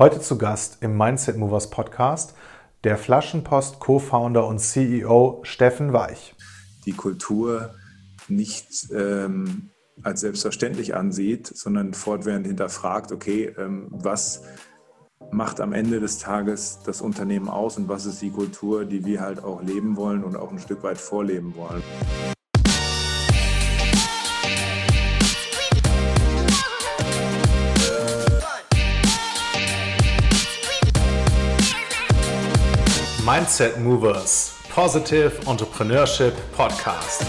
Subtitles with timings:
[0.00, 2.34] Heute zu Gast im Mindset Movers Podcast
[2.84, 6.34] der Flaschenpost Co-Founder und CEO Steffen Weich.
[6.86, 7.74] Die Kultur
[8.26, 9.68] nicht ähm,
[10.02, 14.44] als selbstverständlich ansieht, sondern fortwährend hinterfragt, okay, ähm, was
[15.30, 19.20] macht am Ende des Tages das Unternehmen aus und was ist die Kultur, die wir
[19.20, 21.82] halt auch leben wollen und auch ein Stück weit vorleben wollen.
[33.40, 37.24] Mindset Movers Positive Entrepreneurship Podcast.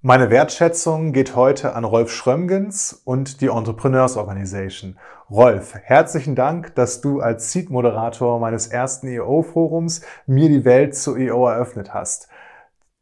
[0.00, 4.96] Meine Wertschätzung geht heute an Rolf Schrömgens und die Entrepreneurs Organization.
[5.28, 11.46] Rolf, herzlichen Dank, dass du als Seed-Moderator meines ersten EO-Forums mir die Welt zu EO
[11.46, 12.28] eröffnet hast.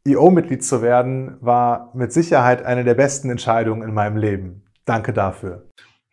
[0.05, 4.63] EO-Mitglied zu werden war mit Sicherheit eine der besten Entscheidungen in meinem Leben.
[4.83, 5.63] Danke dafür.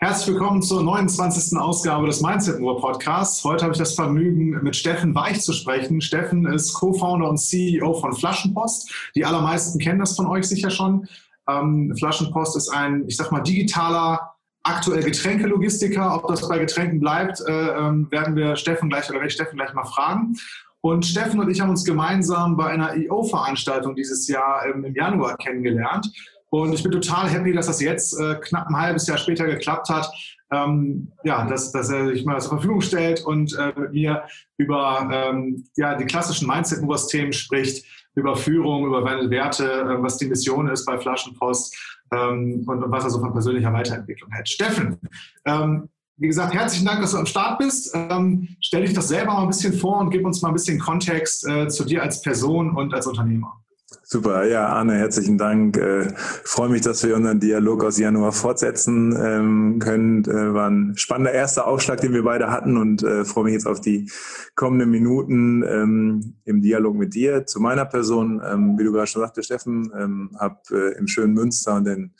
[0.02, 1.58] Herzlich willkommen zur 29.
[1.58, 3.44] Ausgabe des Mindset Nur Podcasts.
[3.44, 6.00] Heute habe ich das Vergnügen, mit Steffen Weich zu sprechen.
[6.00, 9.10] Steffen ist Co-Founder und CEO von Flaschenpost.
[9.14, 11.06] Die allermeisten kennen das von euch sicher schon.
[11.46, 16.14] Ähm, Flaschenpost ist ein, ich sag mal, digitaler, aktuell Getränkelogistiker.
[16.14, 19.58] Ob das bei Getränken bleibt, äh, ähm, werden wir Steffen gleich oder werde ich Steffen
[19.58, 20.34] gleich mal fragen.
[20.80, 25.36] Und Steffen und ich haben uns gemeinsam bei einer EO-Veranstaltung dieses Jahr ähm, im Januar
[25.36, 26.10] kennengelernt.
[26.50, 29.88] Und ich bin total happy, dass das jetzt äh, knapp ein halbes Jahr später geklappt
[29.88, 30.10] hat.
[30.52, 34.24] Ähm, ja, dass, dass er sich mal zur Verfügung stellt und äh, mit mir
[34.56, 40.68] über ähm, ja, die klassischen Mindset-Movers-Themen spricht, über Führung, über Werte, äh, was die Mission
[40.68, 41.76] ist bei Flaschenpost
[42.12, 44.48] ähm, und, und, was er so von persönlicher Weiterentwicklung hält.
[44.48, 44.98] Steffen,
[45.44, 47.94] ähm, wie gesagt, herzlichen Dank, dass du am Start bist.
[47.94, 50.78] Ähm, stell dich das selber mal ein bisschen vor und gib uns mal ein bisschen
[50.78, 53.62] Kontext äh, zu dir als Person und als Unternehmer.
[54.04, 55.76] Super, ja, Arne, herzlichen Dank.
[55.76, 60.24] Äh, freue mich, dass wir unseren Dialog aus Januar fortsetzen ähm, können.
[60.26, 63.66] Äh, war ein spannender erster Aufschlag, den wir beide hatten und äh, freue mich jetzt
[63.66, 64.08] auf die
[64.54, 67.46] kommenden Minuten ähm, im Dialog mit dir.
[67.46, 69.90] Zu meiner Person, ähm, wie du gerade schon sagte, Steffen,
[70.38, 72.14] habe äh, im schönen Münster und in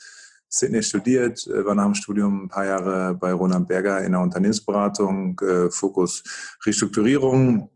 [0.49, 5.41] Sydney studiert, war nach dem Studium ein paar Jahre bei Roland Berger in der Unternehmensberatung,
[5.71, 6.25] Fokus
[6.67, 7.71] Restrukturierung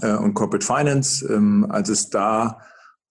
[0.00, 1.66] und Corporate Finance.
[1.68, 2.58] Als es da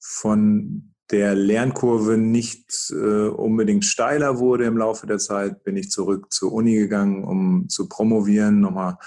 [0.05, 6.31] von der Lernkurve nicht äh, unbedingt steiler wurde im Laufe der Zeit, bin ich zurück
[6.33, 8.97] zur Uni gegangen, um zu promovieren, nochmal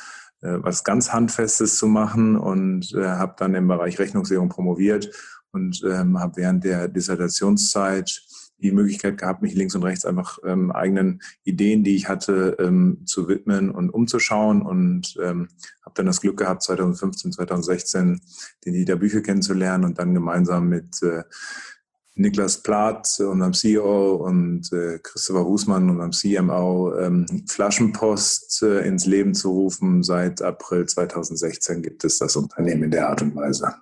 [0.41, 5.11] äh, was ganz Handfestes zu machen und äh, habe dann im Bereich Rechnungslegung promoviert
[5.53, 8.23] und ähm, habe während der Dissertationszeit
[8.59, 13.03] die Möglichkeit gehabt, mich links und rechts einfach ähm, eigenen Ideen, die ich hatte, ähm,
[13.05, 15.49] zu widmen und umzuschauen und ähm,
[15.83, 18.21] habe dann das Glück gehabt, 2015, 2016
[18.65, 21.23] den Dieter Bücher kennenzulernen und dann gemeinsam mit äh,
[22.19, 29.35] Niklas Plath, unserem CEO und äh, Christopher Husmann, unserem CMO, ähm, Flaschenpost äh, ins Leben
[29.35, 30.03] zu rufen.
[30.03, 33.75] Seit April 2016 gibt es das Unternehmen in der Art und Weise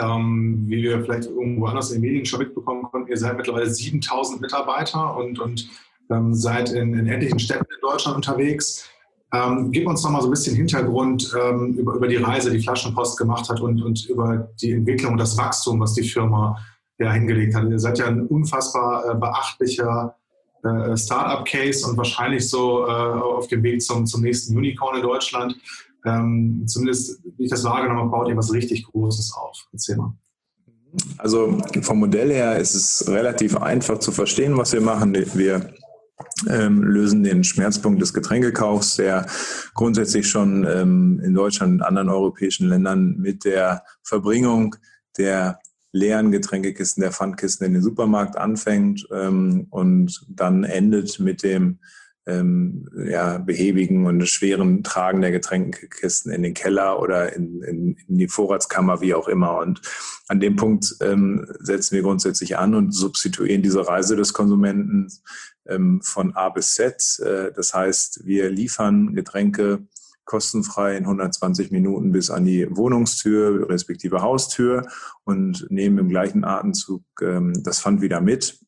[0.00, 3.68] ähm, wie wir vielleicht irgendwo anders in den Medien schon mitbekommen konnten, ihr seid mittlerweile
[3.68, 5.68] 7000 Mitarbeiter und, und
[6.10, 8.88] ähm, seid in, in etlichen Städten in Deutschland unterwegs.
[9.32, 12.60] Ähm, gib uns noch mal so ein bisschen Hintergrund ähm, über, über die Reise, die
[12.60, 16.58] Flaschenpost gemacht hat und, und über die Entwicklung und das Wachstum, was die Firma
[16.98, 17.68] ja hingelegt hat.
[17.68, 20.16] Ihr seid ja ein unfassbar äh, beachtlicher
[20.64, 25.56] äh, Startup-Case und wahrscheinlich so äh, auf dem Weg zum, zum nächsten Unicorn in Deutschland
[26.04, 29.66] ähm, zumindest, wie ich das wahrgenommen habe, baut ihr was richtig Großes auf.
[29.72, 30.14] Erzähl mal.
[31.18, 35.14] Also vom Modell her ist es relativ einfach zu verstehen, was wir machen.
[35.34, 35.74] Wir
[36.48, 39.26] ähm, lösen den Schmerzpunkt des Getränkekaufs, der
[39.74, 44.76] grundsätzlich schon ähm, in Deutschland und anderen europäischen Ländern mit der Verbringung
[45.18, 45.58] der
[45.92, 51.78] leeren Getränkekisten, der Pfandkisten in den Supermarkt anfängt ähm, und dann endet mit dem
[52.28, 58.18] ähm, ja, behäbigen und schweren Tragen der Getränkekisten in den Keller oder in, in, in,
[58.18, 59.58] die Vorratskammer, wie auch immer.
[59.58, 59.80] Und
[60.28, 65.08] an dem Punkt ähm, setzen wir grundsätzlich an und substituieren diese Reise des Konsumenten
[65.66, 67.18] ähm, von A bis Z.
[67.20, 69.86] Äh, das heißt, wir liefern Getränke
[70.26, 74.86] kostenfrei in 120 Minuten bis an die Wohnungstür respektive Haustür
[75.24, 78.60] und nehmen im gleichen Atemzug ähm, das Pfand wieder mit.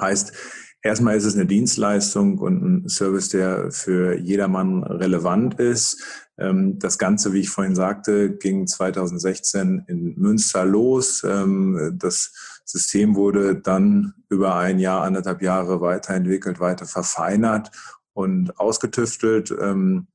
[0.00, 0.32] Heißt,
[0.82, 6.02] Erstmal ist es eine Dienstleistung und ein Service, der für jedermann relevant ist.
[6.38, 11.22] Ähm, das Ganze, wie ich vorhin sagte, ging 2016 in Münster los.
[11.22, 12.32] Ähm, das
[12.64, 17.70] System wurde dann über ein Jahr, anderthalb Jahre weiterentwickelt, weiter verfeinert
[18.14, 19.54] und ausgetüftelt.
[19.60, 20.06] Ähm,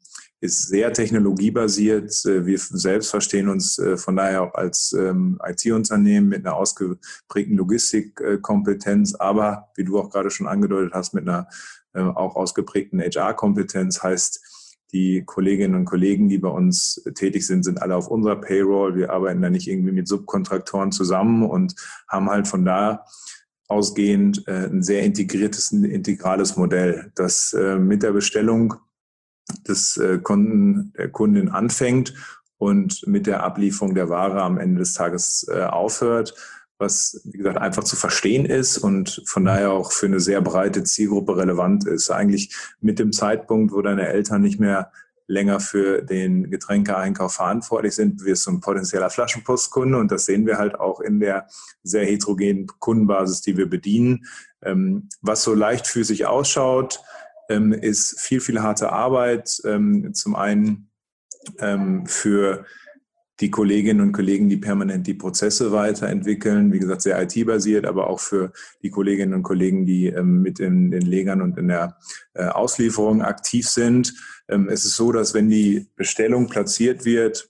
[0.42, 2.12] ist sehr technologiebasiert.
[2.26, 7.58] Äh, wir selbst verstehen uns äh, von daher auch als ähm, IT-Unternehmen mit einer ausgeprägten
[7.58, 11.48] Logistikkompetenz, aber wie du auch gerade schon angedeutet hast, mit einer
[11.94, 14.04] äh, auch ausgeprägten HR-Kompetenz.
[14.04, 14.42] Heißt,
[14.92, 18.96] die Kolleginnen und Kollegen, die bei uns tätig sind, sind alle auf unserer Payroll.
[18.96, 21.76] Wir arbeiten da nicht irgendwie mit Subkontraktoren zusammen und
[22.08, 23.06] haben halt von da
[23.68, 28.76] ausgehend äh, ein sehr integriertes, integrales Modell, das mit der Bestellung
[29.68, 32.14] des äh, Kunden, der Kundin anfängt
[32.58, 36.36] und mit der Ablieferung der Ware am Ende des Tages äh, aufhört,
[36.78, 40.84] was, wie gesagt, einfach zu verstehen ist und von daher auch für eine sehr breite
[40.84, 42.10] Zielgruppe relevant ist.
[42.10, 44.92] Eigentlich mit dem Zeitpunkt, wo deine Eltern nicht mehr
[45.28, 50.58] länger für den Getränkeeinkauf verantwortlich sind, wirst du ein potenzieller Flaschenpostkunde und das sehen wir
[50.58, 51.48] halt auch in der
[51.82, 54.26] sehr heterogenen Kundenbasis, die wir bedienen.
[54.62, 57.00] Ähm, was so leichtfüßig ausschaut,
[57.50, 59.62] ähm, ist viel, viel harte Arbeit.
[59.66, 60.90] Ähm, zum einen
[62.06, 62.66] für
[63.40, 68.20] die Kolleginnen und Kollegen, die permanent die Prozesse weiterentwickeln, wie gesagt, sehr IT-basiert, aber auch
[68.20, 71.98] für die Kolleginnen und Kollegen, die mit in den Legern und in der
[72.34, 74.14] äh, Auslieferung aktiv sind.
[74.48, 77.50] Ähm, es ist so, dass wenn die Bestellung platziert wird,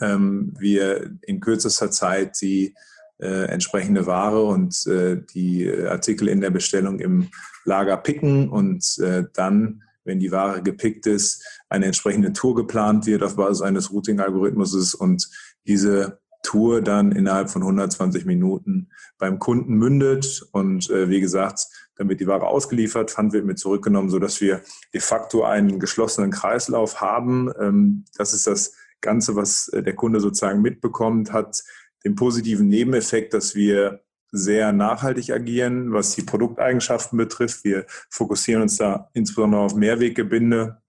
[0.00, 2.74] ähm, wir in kürzester Zeit die
[3.18, 7.28] äh, entsprechende Ware und äh, die Artikel in der Bestellung im
[7.64, 13.22] Lager picken und äh, dann, wenn die Ware gepickt ist, eine entsprechende Tour geplant wird
[13.22, 15.28] auf Basis eines Routing-Algorithmuses und
[15.66, 20.46] diese Tour dann innerhalb von 120 Minuten beim Kunden mündet.
[20.52, 24.60] Und äh, wie gesagt, dann wird die Ware ausgeliefert, Pfand wird mit zurückgenommen, sodass wir
[24.92, 27.50] de facto einen geschlossenen Kreislauf haben.
[27.58, 31.62] Ähm, das ist das Ganze, was äh, der Kunde sozusagen mitbekommt, hat
[32.04, 37.64] den positiven Nebeneffekt, dass wir sehr nachhaltig agieren, was die Produkteigenschaften betrifft.
[37.64, 40.82] Wir fokussieren uns da insbesondere auf Mehrweggebinde,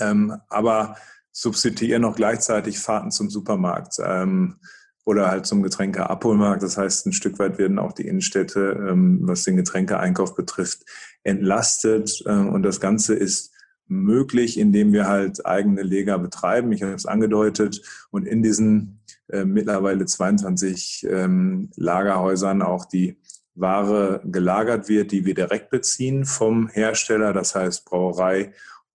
[0.00, 0.96] ähm, aber
[1.30, 3.96] substituieren auch gleichzeitig Fahrten zum Supermarkt.
[4.04, 4.56] Ähm,
[5.04, 6.62] oder halt zum Getränkeabholmarkt.
[6.62, 10.84] Das heißt, ein Stück weit werden auch die Innenstädte, ähm, was den Getränkeeinkauf betrifft,
[11.24, 12.22] entlastet.
[12.26, 13.52] Ähm, und das Ganze ist
[13.88, 16.72] möglich, indem wir halt eigene Leger betreiben.
[16.72, 17.82] Ich habe es angedeutet.
[18.10, 19.01] Und in diesen
[19.32, 23.18] äh, mittlerweile 22 ähm, Lagerhäusern auch die
[23.54, 28.52] Ware gelagert wird, die wir direkt beziehen vom Hersteller, das heißt Brauerei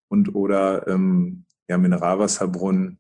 [0.07, 2.99] und oder ähm, ja, Mineralwasserbrunnen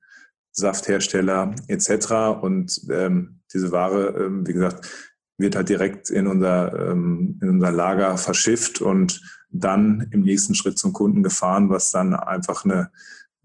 [0.51, 2.41] Safthersteller etc.
[2.41, 4.89] Und ähm, diese Ware, ähm, wie gesagt,
[5.37, 10.77] wird halt direkt in unser, ähm, in unser Lager verschifft und dann im nächsten Schritt
[10.77, 12.89] zum Kunden gefahren, was dann einfach eine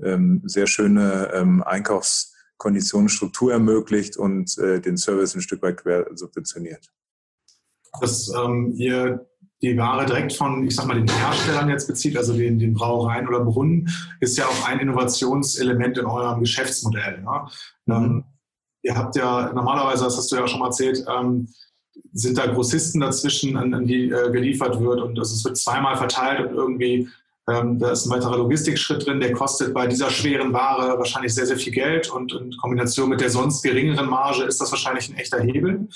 [0.03, 1.63] ähm, sehr schöne ähm,
[2.63, 6.91] Einkaufskonditionenstruktur ermöglicht und äh, den Service ein Stück weit quer subventioniert.
[8.01, 9.27] Dass ähm, ihr
[9.61, 13.29] die Ware direkt von, ich sag mal, den Herstellern jetzt bezieht, also den, den Brauereien
[13.29, 13.89] oder Brunnen,
[14.21, 17.23] ist ja auch ein Innovationselement in eurem Geschäftsmodell.
[17.25, 17.49] Ja?
[17.87, 17.95] Mhm.
[17.95, 18.25] Ähm,
[18.83, 21.49] ihr habt ja normalerweise, das hast du ja schon mal erzählt, ähm,
[22.13, 25.97] sind da Grossisten dazwischen, an, an die äh, geliefert wird und also es wird zweimal
[25.97, 27.09] verteilt und irgendwie
[27.51, 31.47] ähm, da ist ein weiterer Logistikschritt drin, der kostet bei dieser schweren Ware wahrscheinlich sehr,
[31.47, 35.17] sehr viel Geld und in Kombination mit der sonst geringeren Marge ist das wahrscheinlich ein
[35.17, 35.89] echter Hebel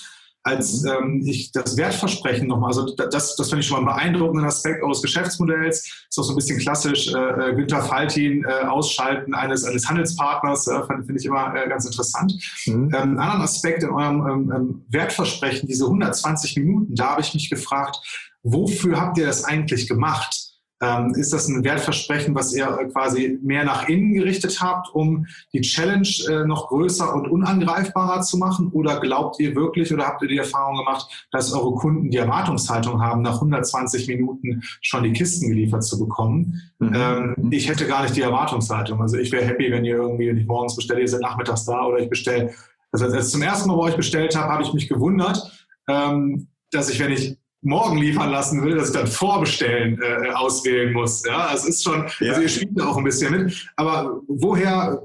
[0.47, 0.91] als mhm.
[0.91, 4.83] ähm, ich das Wertversprechen nochmal, also das, das finde ich schon mal einen beeindruckenden Aspekt
[4.83, 6.07] eures Geschäftsmodells.
[6.09, 10.69] Ist auch so ein bisschen klassisch, äh, äh Günther Faltin, äh, Ausschalten eines, eines Handelspartners,
[10.69, 12.33] äh, finde find ich immer äh, ganz interessant.
[12.67, 12.75] Mhm.
[12.75, 17.35] Ähm, einen anderen Aspekt in eurem ähm, ähm Wertversprechen, diese 120 Minuten, da habe ich
[17.35, 17.99] mich gefragt,
[18.45, 20.56] wofür habt ihr das eigentlich gemacht?
[20.83, 25.27] Ähm, ist das ein Wertversprechen, was ihr äh, quasi mehr nach innen gerichtet habt, um
[25.55, 28.71] die Challenge äh, noch größer und unangreifbarer zu machen?
[28.73, 33.01] Oder glaubt ihr wirklich oder habt ihr die Erfahrung gemacht, dass eure Kunden die Erwartungshaltung
[33.01, 36.61] haben, nach 120 Minuten schon die Kisten geliefert zu bekommen?
[36.79, 36.93] Mhm.
[36.95, 39.01] Ähm, ich hätte gar nicht die Erwartungshaltung.
[39.01, 41.87] Also ich wäre happy, wenn ihr irgendwie, wenn ich morgens bestelle, ihr seid nachmittags da
[41.87, 42.53] oder ich bestelle.
[42.93, 46.49] Also als ich zum ersten Mal bei euch bestellt habe, habe ich mich gewundert, ähm,
[46.71, 51.25] dass ich, wenn ich morgen liefern lassen will, dass ich dann vorbestellen äh, auswählen muss.
[51.27, 52.31] Ja, es ist schon, ja.
[52.31, 53.69] also ihr spielt da auch ein bisschen mit.
[53.77, 55.03] Aber woher,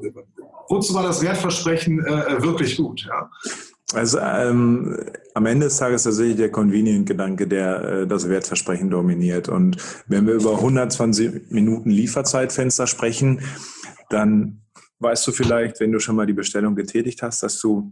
[0.70, 3.02] wozu war das Wertversprechen äh, wirklich gut?
[3.02, 3.30] Ja?
[3.94, 4.98] Also ähm,
[5.34, 9.50] am Ende des Tages tatsächlich der Convenient-Gedanke, der äh, das Wertversprechen dominiert.
[9.50, 9.78] Und
[10.08, 13.42] wenn wir über 120 Minuten Lieferzeitfenster sprechen,
[14.10, 14.62] dann
[15.00, 17.92] weißt du vielleicht, wenn du schon mal die Bestellung getätigt hast, dass du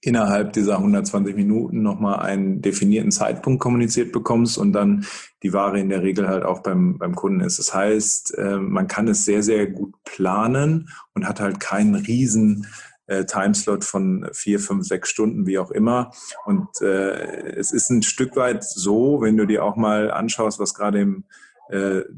[0.00, 5.06] innerhalb dieser 120 Minuten nochmal einen definierten Zeitpunkt kommuniziert bekommst und dann
[5.42, 7.58] die Ware in der Regel halt auch beim, beim Kunden ist.
[7.58, 12.66] Das heißt, äh, man kann es sehr, sehr gut planen und hat halt keinen riesen
[13.06, 16.10] äh, Timeslot von vier, fünf, sechs Stunden, wie auch immer.
[16.44, 20.74] Und äh, es ist ein Stück weit so, wenn du dir auch mal anschaust, was
[20.74, 21.24] gerade im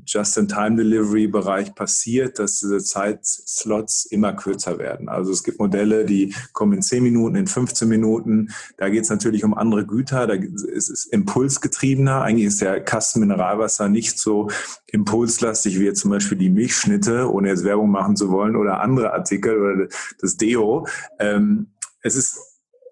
[0.04, 5.08] Just-in-Time-Delivery-Bereich passiert, dass diese Zeitslots immer kürzer werden.
[5.08, 8.48] Also es gibt Modelle, die kommen in 10 Minuten, in 15 Minuten.
[8.76, 12.22] Da geht es natürlich um andere Güter, da ist es impulsgetriebener.
[12.22, 14.50] Eigentlich ist der Kasten Mineralwasser nicht so
[14.86, 19.12] impulslastig wie jetzt zum Beispiel die Milchschnitte, ohne jetzt Werbung machen zu wollen, oder andere
[19.12, 19.88] Artikel oder
[20.20, 20.86] das Deo.
[21.18, 21.68] Ähm,
[22.02, 22.38] es ist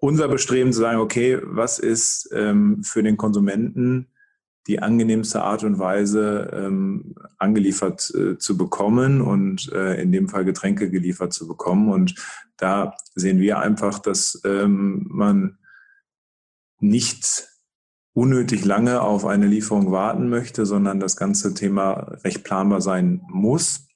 [0.00, 4.08] unser Bestreben zu sagen, okay, was ist ähm, für den Konsumenten
[4.66, 10.44] die angenehmste Art und Weise ähm, angeliefert äh, zu bekommen und äh, in dem Fall
[10.44, 11.90] Getränke geliefert zu bekommen.
[11.90, 12.14] Und
[12.56, 15.58] da sehen wir einfach, dass ähm, man
[16.80, 17.48] nicht
[18.12, 23.86] unnötig lange auf eine Lieferung warten möchte, sondern das ganze Thema recht planbar sein muss.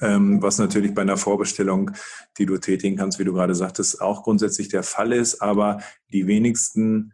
[0.00, 1.90] Ähm, was natürlich bei einer Vorbestellung,
[2.38, 5.42] die du tätigen kannst, wie du gerade sagtest, auch grundsätzlich der Fall ist.
[5.42, 5.80] Aber
[6.12, 7.12] die wenigsten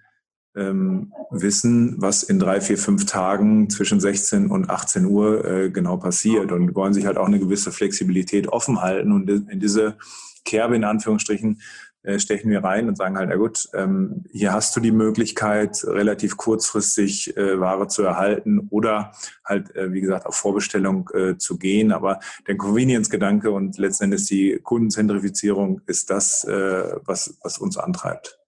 [0.57, 5.97] ähm, wissen, was in drei, vier, fünf Tagen zwischen 16 und 18 Uhr äh, genau
[5.97, 9.13] passiert und wollen sich halt auch eine gewisse Flexibilität offen halten.
[9.13, 9.97] Und in diese
[10.45, 11.61] Kerbe in Anführungsstrichen
[12.07, 15.85] äh, stechen wir rein und sagen halt, na gut, ähm, hier hast du die Möglichkeit,
[15.85, 19.13] relativ kurzfristig äh, Ware zu erhalten oder
[19.45, 21.91] halt, äh, wie gesagt, auf Vorbestellung äh, zu gehen.
[21.91, 28.39] Aber der Convenience-Gedanke und letztendlich die Kundenzentrifizierung ist das, äh, was, was uns antreibt.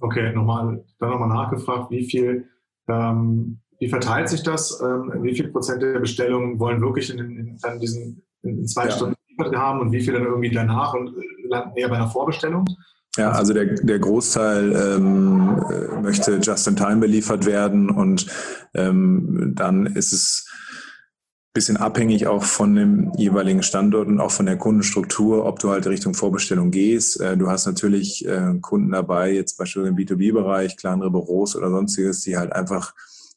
[0.00, 2.48] Okay, nochmal, dann nochmal nachgefragt, wie viel,
[2.88, 4.80] ähm, wie verteilt sich das?
[4.82, 8.90] Ähm, wie viel Prozent der Bestellungen wollen wirklich in, in, in diesen in zwei ja.
[8.90, 9.16] Stunden
[9.56, 12.64] haben und wie viel dann irgendwie danach und äh, landen eher bei einer Vorbestellung?
[13.16, 18.26] Ja, also der, der Großteil ähm, äh, möchte just in time beliefert werden und
[18.74, 20.48] ähm, dann ist es
[21.52, 25.86] bisschen abhängig auch von dem jeweiligen Standort und auch von der Kundenstruktur, ob du halt
[25.86, 27.20] Richtung Vorbestellung gehst.
[27.20, 32.20] Äh, du hast natürlich äh, Kunden dabei, jetzt beispielsweise im B2B-Bereich, kleinere Büros oder sonstiges,
[32.22, 32.94] die halt einfach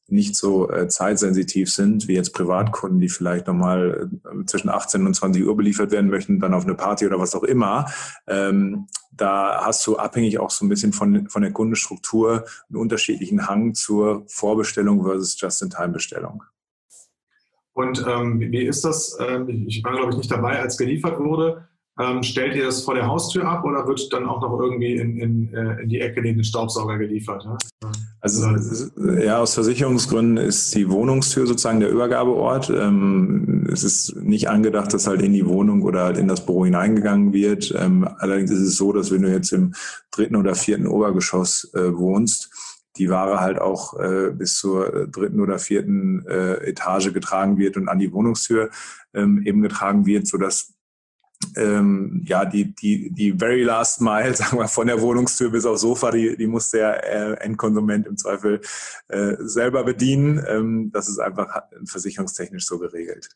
[0.08, 4.10] nicht so äh, zeitsensitiv sind wie jetzt Privatkunden, die vielleicht nochmal
[4.46, 7.44] zwischen 18 und 20 Uhr beliefert werden möchten, dann auf eine Party oder was auch
[7.44, 7.86] immer.
[8.28, 13.48] Ähm, da hast du abhängig auch so ein bisschen von, von der Kundenstruktur einen unterschiedlichen
[13.48, 16.44] Hang zur Vorbestellung versus Just-in-Time-Bestellung.
[17.74, 19.18] Und ähm, wie ist das?
[19.20, 21.68] Ähm, ich war, glaube ich, nicht dabei, als geliefert wurde.
[22.00, 25.18] Ähm, stellt ihr das vor der Haustür ab oder wird dann auch noch irgendwie in,
[25.18, 27.46] in, äh, in die Ecke neben den Staubsauger geliefert?
[27.46, 27.58] Ne?
[28.22, 28.48] Also
[29.20, 32.70] ja, aus Versicherungsgründen ist die Wohnungstür sozusagen der Übergabeort.
[32.70, 36.66] Ähm, es ist nicht angedacht, dass halt in die Wohnung oder halt in das Büro
[36.66, 37.74] hineingegangen wird.
[37.78, 39.74] Ähm, allerdings ist es so, dass wenn du jetzt im
[40.12, 42.52] dritten oder vierten Obergeschoss äh, wohnst,
[43.02, 47.76] die Ware halt auch äh, bis zur äh, dritten oder vierten äh, Etage getragen wird
[47.76, 48.70] und an die Wohnungstür
[49.16, 50.76] ähm, eben getragen wird, sodass
[51.56, 55.82] ähm, ja, die, die, die very last mile, sagen wir, von der Wohnungstür bis aufs
[55.82, 58.62] Sofa, die, die muss der äh, Endkonsument im Zweifel
[59.08, 60.40] äh, selber bedienen.
[60.48, 61.48] Ähm, das ist einfach
[61.86, 63.30] versicherungstechnisch so geregelt.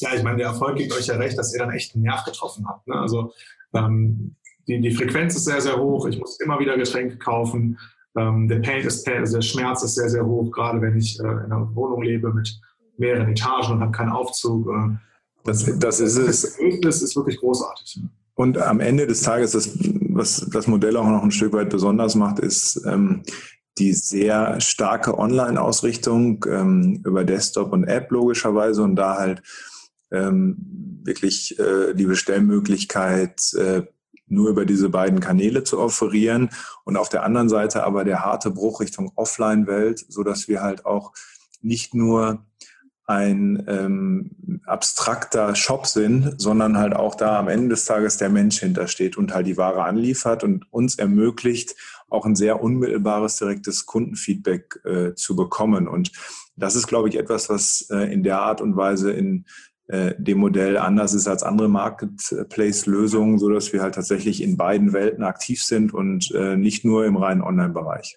[0.00, 2.24] Ja, ich meine, der Erfolg gibt euch ja recht, dass ihr dann echt einen Nerv
[2.24, 2.88] getroffen habt.
[2.88, 2.96] Ne?
[2.96, 3.32] Also
[3.72, 4.34] ähm,
[4.66, 6.06] die, die Frequenz ist sehr, sehr hoch.
[6.06, 7.78] Ich muss immer wieder Getränke kaufen.
[8.16, 11.22] Ähm, der Pain ist, also der Schmerz ist sehr, sehr hoch, gerade wenn ich äh,
[11.22, 12.60] in einer Wohnung lebe mit
[12.98, 14.68] mehreren Etagen und habe keinen Aufzug.
[14.68, 14.96] Äh,
[15.44, 16.58] das, das ist es.
[16.82, 18.02] Das ist wirklich großartig.
[18.34, 19.78] Und am Ende des Tages, das,
[20.10, 23.22] was das Modell auch noch ein Stück weit besonders macht, ist ähm,
[23.78, 29.42] die sehr starke Online-Ausrichtung ähm, über Desktop und App logischerweise und da halt
[30.10, 33.82] ähm, wirklich äh, die Bestellmöglichkeit äh,
[34.32, 36.50] nur über diese beiden Kanäle zu offerieren
[36.84, 40.86] und auf der anderen Seite aber der harte Bruch Richtung Offline-Welt, so dass wir halt
[40.86, 41.12] auch
[41.60, 42.44] nicht nur
[43.06, 48.60] ein ähm, abstrakter Shop sind, sondern halt auch da am Ende des Tages der Mensch
[48.60, 51.74] hintersteht und halt die Ware anliefert und uns ermöglicht,
[52.08, 55.88] auch ein sehr unmittelbares, direktes Kundenfeedback äh, zu bekommen.
[55.88, 56.12] Und
[56.56, 59.46] das ist, glaube ich, etwas, was äh, in der Art und Weise in
[59.92, 65.22] dem Modell anders ist als andere Marketplace-Lösungen, so dass wir halt tatsächlich in beiden Welten
[65.22, 68.16] aktiv sind und äh, nicht nur im reinen Online-Bereich.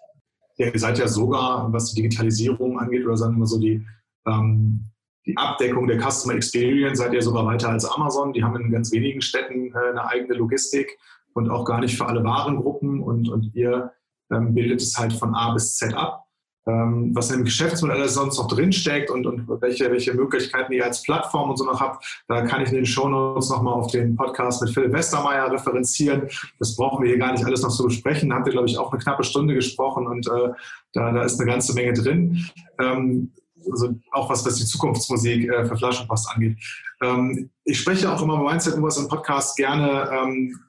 [0.57, 3.85] Ja, ihr seid ja sogar, was die Digitalisierung angeht oder sagen wir so die,
[4.25, 4.85] ähm,
[5.25, 8.31] die Abdeckung der Customer Experience, seid ihr sogar weiter als Amazon.
[8.31, 10.97] Die haben in ganz wenigen Städten äh, eine eigene Logistik
[11.33, 13.91] und auch gar nicht für alle Warengruppen und, und ihr
[14.31, 16.24] ähm, bildet es halt von A bis Z ab
[16.67, 21.03] ähm, was in dem Geschäftsmodell sonst noch drinsteckt und, und welche, welche Möglichkeiten ihr als
[21.03, 22.23] Plattform und so noch habt.
[22.27, 26.29] Da kann ich in den Shownotes nochmal auf den Podcast mit Philipp Westermeier referenzieren.
[26.59, 28.29] Das brauchen wir hier gar nicht alles noch zu besprechen.
[28.29, 30.49] Da habt ihr, glaube ich, auch eine knappe Stunde gesprochen und äh,
[30.93, 32.45] da, da ist eine ganze Menge drin.
[32.79, 33.31] Ähm,
[33.71, 36.57] also auch was, was die Zukunftsmusik äh, für Flaschenpost angeht.
[37.01, 40.59] Ähm, ich spreche auch immer bei Mindset Movers im Podcast gerne ähm,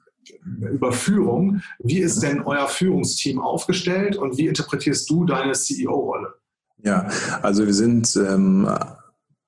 [0.43, 1.61] über Führung.
[1.79, 6.33] Wie ist denn euer Führungsteam aufgestellt und wie interpretierst du deine CEO-Rolle?
[6.83, 7.09] Ja,
[7.41, 8.67] also wir sind ähm,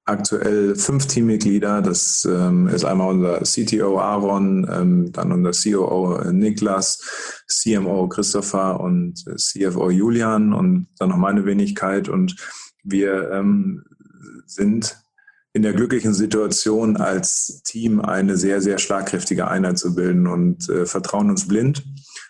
[0.10, 1.82] aktuell fünf Teammitglieder.
[1.82, 9.24] Das ähm, ist einmal unser CTO Aaron, ähm, dann unser COO Niklas, CMO Christopher und
[9.38, 12.10] CFO Julian und dann noch meine Wenigkeit.
[12.10, 12.36] Und
[12.84, 13.84] wir ähm,
[14.46, 14.98] sind
[15.54, 20.86] in der glücklichen Situation, als Team eine sehr, sehr schlagkräftige Einheit zu bilden und äh,
[20.86, 21.84] vertrauen uns blind.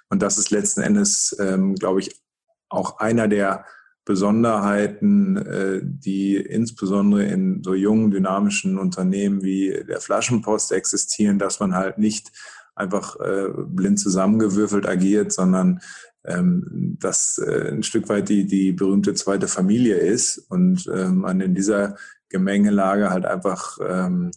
[0.10, 2.22] Und das ist letzten Endes, ähm, glaube ich,
[2.70, 3.66] auch einer der
[4.06, 11.76] Besonderheiten, äh, die insbesondere in so jungen, dynamischen Unternehmen wie der Flaschenpost existieren, dass man
[11.76, 12.32] halt nicht
[12.74, 15.82] einfach äh, blind zusammengewürfelt agiert, sondern
[16.26, 21.54] ähm, dass äh, ein Stück weit die, die berühmte zweite Familie ist und man in
[21.54, 21.96] dieser
[22.30, 24.32] Gemengelage halt einfach ähm,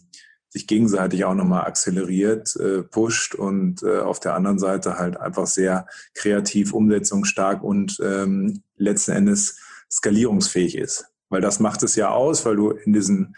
[0.53, 5.47] sich gegenseitig auch nochmal akzeleriert, äh, pusht und äh, auf der anderen Seite halt einfach
[5.47, 9.59] sehr kreativ, umsetzungsstark und ähm, letzten Endes
[9.89, 11.05] skalierungsfähig ist.
[11.29, 13.35] Weil das macht es ja aus, weil du in diesen,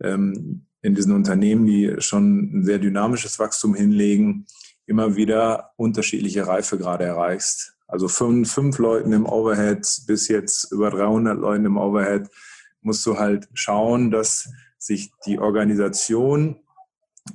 [0.00, 4.46] ähm, in diesen Unternehmen, die schon ein sehr dynamisches Wachstum hinlegen,
[4.86, 7.74] immer wieder unterschiedliche Reifegrade erreichst.
[7.86, 12.28] Also fünf, fünf Leuten im Overhead bis jetzt über 300 Leuten im Overhead
[12.84, 14.48] musst du halt schauen, dass
[14.78, 16.60] sich die Organisation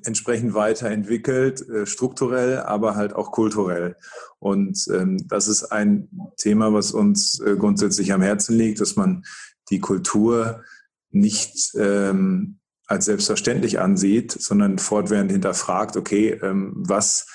[0.03, 3.96] entsprechend weiterentwickelt, äh, strukturell, aber halt auch kulturell.
[4.38, 9.25] Und ähm, das ist ein Thema, was uns äh, grundsätzlich am Herzen liegt, dass man
[9.70, 10.63] die Kultur
[11.12, 17.27] nicht ähm, als selbstverständlich ansieht, sondern fortwährend hinterfragt, okay, ähm, was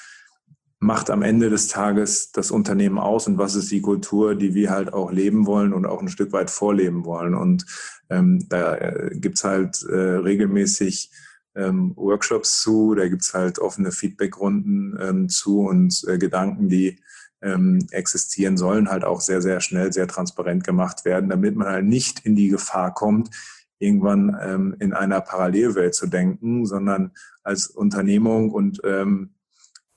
[0.84, 4.70] macht am Ende des Tages das Unternehmen aus und was ist die Kultur, die wir
[4.70, 7.34] halt auch leben wollen und auch ein Stück weit vorleben wollen.
[7.34, 7.64] Und
[8.10, 11.10] ähm, da äh, gibt's halt äh, regelmäßig
[11.54, 16.98] ähm, Workshops zu, da gibt's halt offene Feedbackrunden ähm, zu und äh, Gedanken, die
[17.40, 21.86] ähm, existieren sollen, halt auch sehr, sehr schnell, sehr transparent gemacht werden, damit man halt
[21.86, 23.30] nicht in die Gefahr kommt,
[23.78, 27.12] irgendwann ähm, in einer Parallelwelt zu denken, sondern
[27.42, 29.33] als Unternehmung und ähm,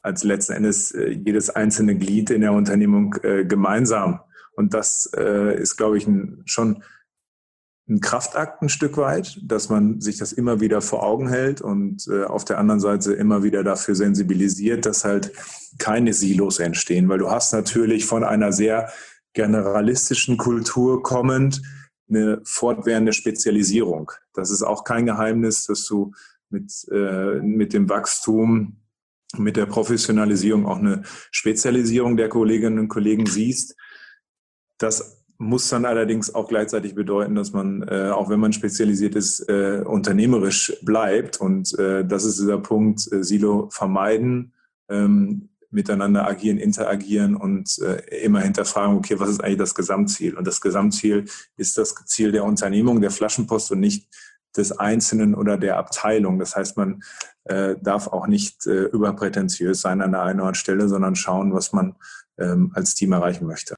[0.01, 4.21] als letzten Endes äh, jedes einzelne Glied in der Unternehmung äh, gemeinsam.
[4.55, 6.07] Und das äh, ist, glaube ich,
[6.45, 6.83] schon
[7.89, 12.09] ein Kraftakt ein Stück weit, dass man sich das immer wieder vor Augen hält und
[12.11, 15.31] auf der anderen Seite immer wieder dafür sensibilisiert, dass halt
[15.77, 18.89] keine Silos entstehen, weil du hast natürlich von einer sehr
[19.31, 21.61] generalistischen Kultur kommend
[22.09, 24.11] eine fortwährende Spezialisierung.
[24.33, 26.13] Das ist auch kein Geheimnis, dass du
[26.49, 28.77] mit, äh, mit dem Wachstum,
[29.37, 33.75] mit der Professionalisierung auch eine Spezialisierung der Kolleginnen und Kollegen siehst.
[34.77, 39.41] Das muss dann allerdings auch gleichzeitig bedeuten, dass man, äh, auch wenn man spezialisiert ist,
[39.49, 41.39] äh, unternehmerisch bleibt.
[41.39, 44.53] Und äh, das ist dieser Punkt, äh, Silo vermeiden,
[44.89, 50.35] ähm, miteinander agieren, interagieren und äh, immer hinterfragen, okay, was ist eigentlich das Gesamtziel?
[50.35, 51.25] Und das Gesamtziel
[51.57, 54.07] ist das Ziel der Unternehmung, der Flaschenpost und nicht
[54.57, 56.39] des Einzelnen oder der Abteilung.
[56.39, 57.03] Das heißt, man
[57.45, 61.53] äh, darf auch nicht äh, überprätentiös sein an der einen oder anderen Stelle, sondern schauen,
[61.53, 61.95] was man
[62.37, 63.75] ähm, als Team erreichen möchte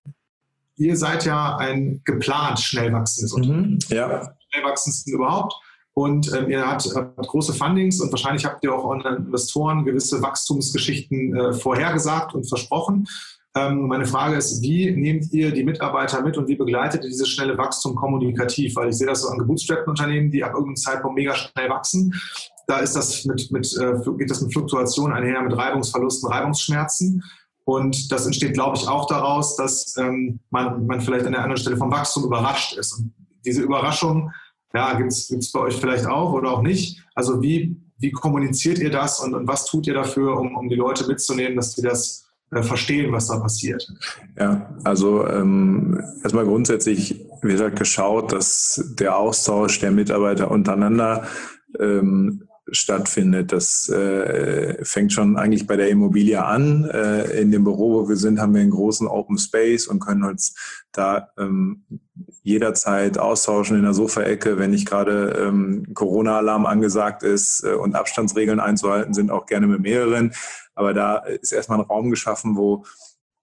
[0.80, 3.74] ihr seid ja ein geplant schnell wachsendes Unternehmen.
[3.74, 4.36] Mhm, ja.
[4.50, 5.54] Schnell wachsendsten überhaupt.
[5.94, 10.22] Und ähm, ihr habt, habt, große Fundings und wahrscheinlich habt ihr auch euren Investoren gewisse
[10.22, 13.06] Wachstumsgeschichten äh, vorhergesagt und versprochen.
[13.60, 17.28] Ähm, meine Frage ist, wie nehmt ihr die Mitarbeiter mit und wie begleitet ihr dieses
[17.28, 18.76] schnelle Wachstum kommunikativ?
[18.76, 22.14] Weil ich sehe das so an gebootstrappten Unternehmen, die ab irgendeinem Zeitpunkt mega schnell wachsen.
[22.68, 27.24] Da ist das mit, mit, äh, geht das mit Fluktuation einher, mit Reibungsverlusten, Reibungsschmerzen.
[27.66, 31.62] Und das entsteht, glaube ich, auch daraus, dass ähm, man, man vielleicht an der anderen
[31.62, 32.94] Stelle vom Wachstum überrascht ist.
[32.94, 33.14] Und
[33.46, 34.32] diese Überraschung,
[34.74, 37.04] ja, gibt es bei euch vielleicht auch oder auch nicht.
[37.16, 40.76] Also wie, wie kommuniziert ihr das und, und was tut ihr dafür, um, um die
[40.76, 43.88] Leute mitzunehmen, dass die das äh, verstehen, was da passiert?
[44.38, 51.28] Ja, also ähm, erstmal grundsätzlich wird halt geschaut, dass der Austausch der Mitarbeiter untereinander
[51.80, 53.52] ähm, stattfindet.
[53.52, 56.86] Das äh, fängt schon eigentlich bei der Immobilie an.
[56.86, 60.24] Äh, in dem Büro, wo wir sind, haben wir einen großen Open Space und können
[60.24, 60.56] uns
[60.92, 61.84] da ähm,
[62.42, 68.60] jederzeit austauschen in der Sofaecke, wenn nicht gerade ähm, Corona-Alarm angesagt ist äh, und Abstandsregeln
[68.60, 70.34] einzuhalten sind, auch gerne mit mehreren.
[70.80, 72.86] Aber da ist erstmal ein Raum geschaffen, wo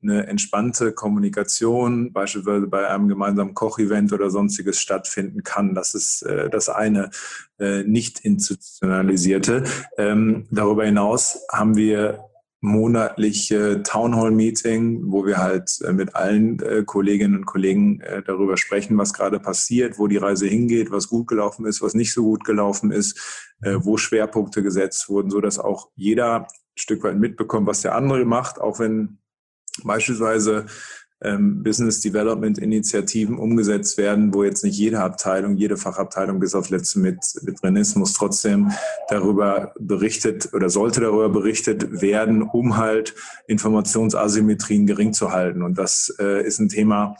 [0.02, 5.74] eine entspannte Kommunikation, beispielsweise bei einem gemeinsamen Kochevent oder sonstiges stattfinden kann.
[5.74, 7.10] Das ist äh, das eine
[7.58, 9.64] äh, nicht institutionalisierte.
[9.98, 12.24] Ähm, darüber hinaus haben wir
[12.62, 18.96] monatliche Townhall-Meeting, wo wir halt äh, mit allen äh, Kolleginnen und Kollegen äh, darüber sprechen,
[18.96, 22.44] was gerade passiert, wo die Reise hingeht, was gut gelaufen ist, was nicht so gut
[22.44, 27.94] gelaufen ist, wo Schwerpunkte gesetzt wurden, so dass auch jeder Stück weit mitbekommt, was der
[27.94, 29.18] andere macht, auch wenn
[29.82, 30.66] beispielsweise
[31.22, 36.70] ähm, Business Development Initiativen umgesetzt werden, wo jetzt nicht jede Abteilung, jede Fachabteilung bis aufs
[36.70, 37.82] letzte mit, mit drin
[38.14, 38.72] trotzdem
[39.08, 43.14] darüber berichtet oder sollte darüber berichtet werden, um halt
[43.46, 45.62] Informationsasymmetrien gering zu halten.
[45.62, 47.16] Und das äh, ist ein Thema,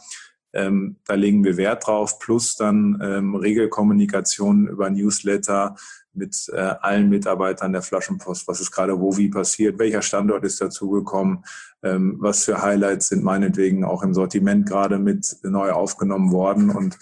[0.53, 5.75] ähm, da legen wir Wert drauf, plus dann ähm, Regelkommunikation über Newsletter,
[6.17, 10.59] mit äh, allen Mitarbeitern der Flaschenpost, was ist gerade wo wie passiert, welcher Standort ist
[10.59, 11.45] dazugekommen,
[11.83, 16.69] ähm, was für Highlights sind meinetwegen auch im Sortiment gerade mit neu aufgenommen worden.
[16.69, 16.97] Und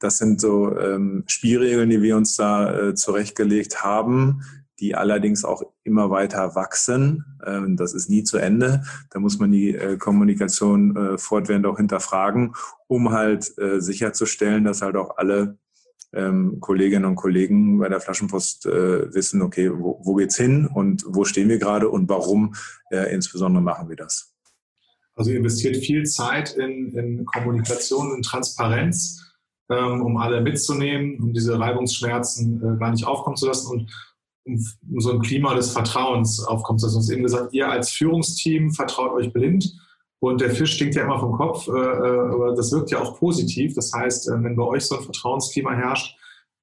[0.00, 4.42] das sind so ähm, Spielregeln, die wir uns da äh, zurechtgelegt haben,
[4.80, 7.24] die allerdings auch immer weiter wachsen.
[7.44, 8.82] Ähm, das ist nie zu Ende.
[9.10, 12.54] Da muss man die äh, Kommunikation äh, fortwährend auch hinterfragen,
[12.86, 15.58] um halt äh, sicherzustellen, dass halt auch alle
[16.14, 21.04] ähm, Kolleginnen und Kollegen bei der Flaschenpost äh, wissen, okay, wo, wo geht's hin und
[21.06, 22.54] wo stehen wir gerade und warum
[22.90, 24.34] äh, insbesondere machen wir das.
[25.14, 29.20] Also ihr investiert viel Zeit in, in Kommunikation und Transparenz,
[29.68, 33.90] ähm, um alle mitzunehmen, um diese Reibungsschmerzen äh, gar nicht aufkommen zu lassen und
[34.44, 36.96] um, um so ein Klima des Vertrauens aufkommen zu lassen.
[36.96, 39.74] Du hast eben gesagt, ihr als Führungsteam vertraut euch blind
[40.20, 43.18] und der Fisch stinkt ja immer vom Kopf, äh, äh, aber das wirkt ja auch
[43.18, 43.74] positiv.
[43.74, 46.16] Das heißt, äh, wenn bei euch so ein Vertrauensklima herrscht,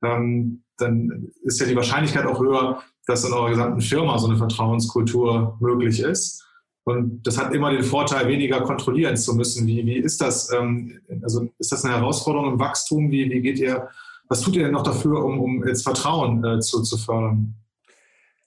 [0.03, 4.37] ähm, dann ist ja die Wahrscheinlichkeit auch höher, dass in eurer gesamten Firma so eine
[4.37, 6.43] Vertrauenskultur möglich ist.
[6.83, 9.65] Und das hat immer den Vorteil, weniger kontrollieren zu müssen.
[9.65, 10.51] Wie, wie ist das?
[10.51, 13.09] Ähm, also ist das eine Herausforderung im Wachstum?
[13.09, 13.87] Wie, wie geht ihr,
[14.27, 17.55] was tut ihr denn noch dafür, um, um jetzt Vertrauen äh, zu, zu fördern?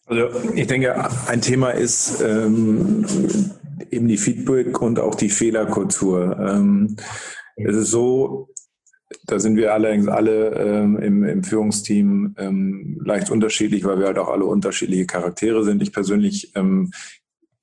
[0.06, 0.94] Also ich denke,
[1.26, 3.04] ein Thema ist ähm,
[3.90, 6.38] eben die Feedback und auch die Fehlerkultur.
[6.38, 6.96] Ähm,
[7.56, 8.48] es ist so,
[9.26, 14.18] da sind wir allerdings alle ähm, im, im, Führungsteam ähm, leicht unterschiedlich, weil wir halt
[14.18, 15.82] auch alle unterschiedliche Charaktere sind.
[15.82, 16.90] Ich persönlich ähm,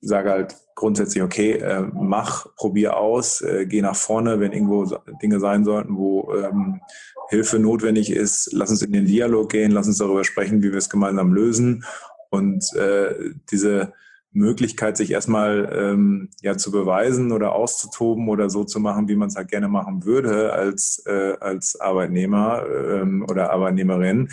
[0.00, 4.84] sage halt grundsätzlich, okay, äh, mach, probier aus, äh, geh nach vorne, wenn irgendwo
[5.22, 6.80] Dinge sein sollten, wo ähm,
[7.28, 10.78] Hilfe notwendig ist, lass uns in den Dialog gehen, lass uns darüber sprechen, wie wir
[10.78, 11.84] es gemeinsam lösen.
[12.30, 13.14] Und äh,
[13.50, 13.92] diese
[14.36, 19.28] Möglichkeit, sich erstmal ähm, ja zu beweisen oder auszutoben oder so zu machen, wie man
[19.28, 24.28] es halt gerne machen würde als, äh, als Arbeitnehmer ähm, oder Arbeitnehmerin,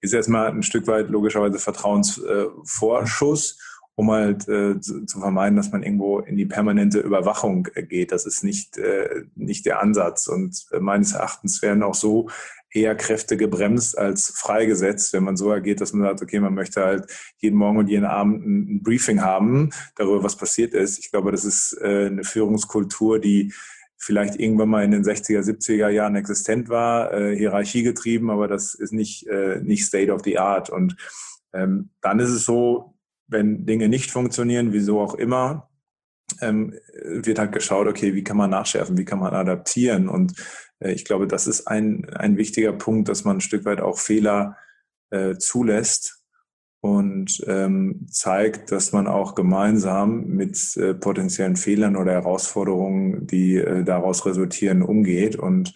[0.00, 3.58] ist erstmal ein Stück weit logischerweise Vertrauensvorschuss,
[3.96, 8.12] um halt äh, zu, zu, vermeiden, dass man irgendwo in die permanente Überwachung äh, geht.
[8.12, 10.26] Das ist nicht, äh, nicht der Ansatz.
[10.26, 12.28] Und äh, meines Erachtens werden auch so
[12.70, 16.84] eher Kräfte gebremst als freigesetzt, wenn man so agiert, dass man sagt, okay, man möchte
[16.84, 17.06] halt
[17.38, 20.98] jeden Morgen und jeden Abend ein, Briefing haben darüber, was passiert ist.
[20.98, 23.54] Ich glaube, das ist äh, eine Führungskultur, die
[23.96, 28.74] vielleicht irgendwann mal in den 60er, 70er Jahren existent war, äh, Hierarchie getrieben, aber das
[28.74, 30.68] ist nicht, äh, nicht State of the Art.
[30.68, 30.96] Und
[31.54, 32.95] ähm, dann ist es so,
[33.28, 35.68] wenn Dinge nicht funktionieren, wieso auch immer,
[36.40, 40.34] ähm, wird halt geschaut, okay, wie kann man nachschärfen, wie kann man adaptieren und
[40.80, 43.98] äh, ich glaube, das ist ein, ein wichtiger Punkt, dass man ein Stück weit auch
[43.98, 44.56] Fehler
[45.10, 46.22] äh, zulässt
[46.80, 53.82] und ähm, zeigt, dass man auch gemeinsam mit äh, potenziellen Fehlern oder Herausforderungen, die äh,
[53.82, 55.36] daraus resultieren, umgeht.
[55.36, 55.74] Und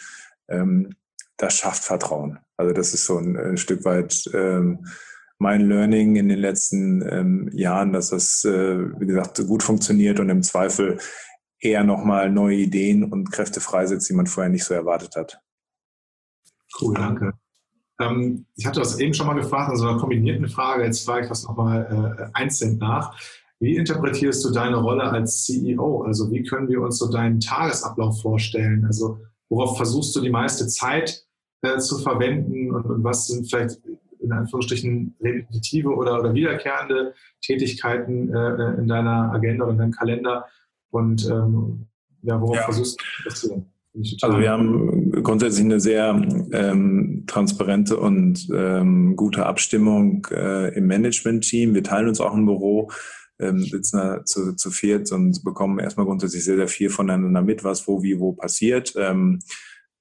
[0.48, 0.94] ähm,
[1.36, 2.38] das schafft Vertrauen.
[2.56, 4.86] Also das ist so ein, ein Stück weit ähm,
[5.40, 10.28] mein Learning in den letzten ähm, Jahren, dass das, äh, wie gesagt, gut funktioniert und
[10.28, 10.98] im Zweifel
[11.58, 15.40] eher nochmal neue Ideen und Kräfte freisetzt, die man vorher nicht so erwartet hat.
[16.80, 17.32] Cool, danke.
[18.00, 21.28] Ähm, ich hatte das eben schon mal gefragt, also eine kombinierte Frage, jetzt frage ich
[21.28, 23.18] das nochmal äh, einzeln nach.
[23.60, 26.02] Wie interpretierst du deine Rolle als CEO?
[26.02, 28.84] Also wie können wir uns so deinen Tagesablauf vorstellen?
[28.84, 31.26] Also worauf versuchst du die meiste Zeit
[31.62, 33.78] äh, zu verwenden und, und, was sind vielleicht
[34.30, 40.46] in Anführungsstrichen repetitive oder, oder wiederkehrende Tätigkeiten äh, in deiner Agenda oder in deinem Kalender,
[40.90, 41.86] und ähm,
[42.22, 42.62] ja, worauf ja.
[42.64, 43.66] versuchst du zu passieren?
[44.22, 46.10] Also wir haben grundsätzlich eine sehr
[46.52, 51.74] ähm, transparente und ähm, gute Abstimmung äh, im Management-Team.
[51.74, 52.92] Wir teilen uns auch ein Büro,
[53.40, 57.64] ähm, sitzen da zu, zu viert und bekommen erstmal grundsätzlich sehr, sehr viel voneinander mit,
[57.64, 58.94] was wo, wie, wo passiert.
[58.96, 59.40] Ähm,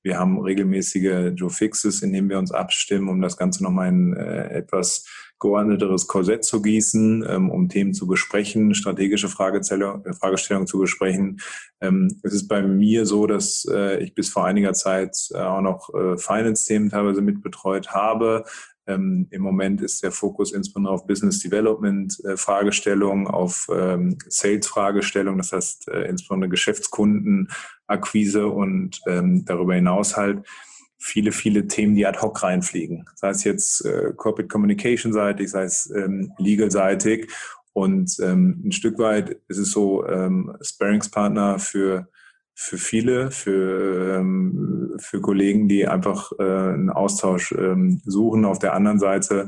[0.02, 4.14] wir haben regelmäßige Joe Fixes, in denen wir uns abstimmen, um das Ganze nochmal in
[4.14, 5.06] äh, etwas
[5.40, 11.40] geordneteres Korsett zu gießen, ähm, um Themen zu besprechen, strategische Fragestellungen zu besprechen.
[11.82, 15.62] Ähm, es ist bei mir so, dass äh, ich bis vor einiger Zeit äh, auch
[15.62, 18.44] noch äh, Finance-Themen teilweise mitbetreut habe.
[18.90, 24.68] Ähm, Im Moment ist der Fokus insbesondere auf Business Development äh, Fragestellungen, auf ähm, Sales
[24.68, 30.44] Fragestellungen, das heißt äh, insbesondere Geschäftskundenakquise und ähm, darüber hinaus halt
[30.98, 33.06] viele, viele Themen, die ad hoc reinfliegen.
[33.16, 37.32] Sei es jetzt äh, Corporate Communication seitig, sei es ähm, legal seitig.
[37.74, 42.10] Und ähm, ein Stück weit ist es so, ähm, Sparringspartner für,
[42.62, 48.44] für viele, für, ähm, für Kollegen, die einfach äh, einen Austausch ähm, suchen.
[48.44, 49.48] Auf der anderen Seite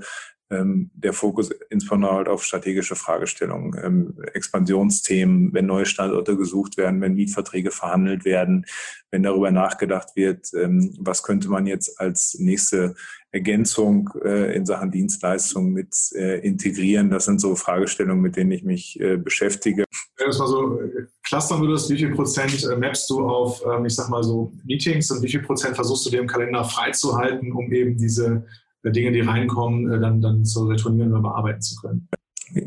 [0.50, 7.02] ähm, der Fokus insbesondere halt auf strategische Fragestellungen, ähm, Expansionsthemen, wenn neue Standorte gesucht werden,
[7.02, 8.66] wenn Mietverträge verhandelt werden,
[9.12, 12.96] wenn darüber nachgedacht wird, ähm, was könnte man jetzt als nächste
[13.32, 17.10] Ergänzung äh, in Sachen Dienstleistungen mit äh, integrieren.
[17.10, 19.86] Das sind so Fragestellungen, mit denen ich mich äh, beschäftige.
[20.18, 20.80] Wenn du es mal so
[21.24, 25.30] clustern würdest, wie viel Prozent mappst du auf, ich sag mal so, Meetings und wie
[25.30, 28.44] viel Prozent versuchst du dir im Kalender freizuhalten, um eben diese
[28.90, 32.08] Dinge, die reinkommen, äh, dann, dann zu retournieren oder bearbeiten zu können?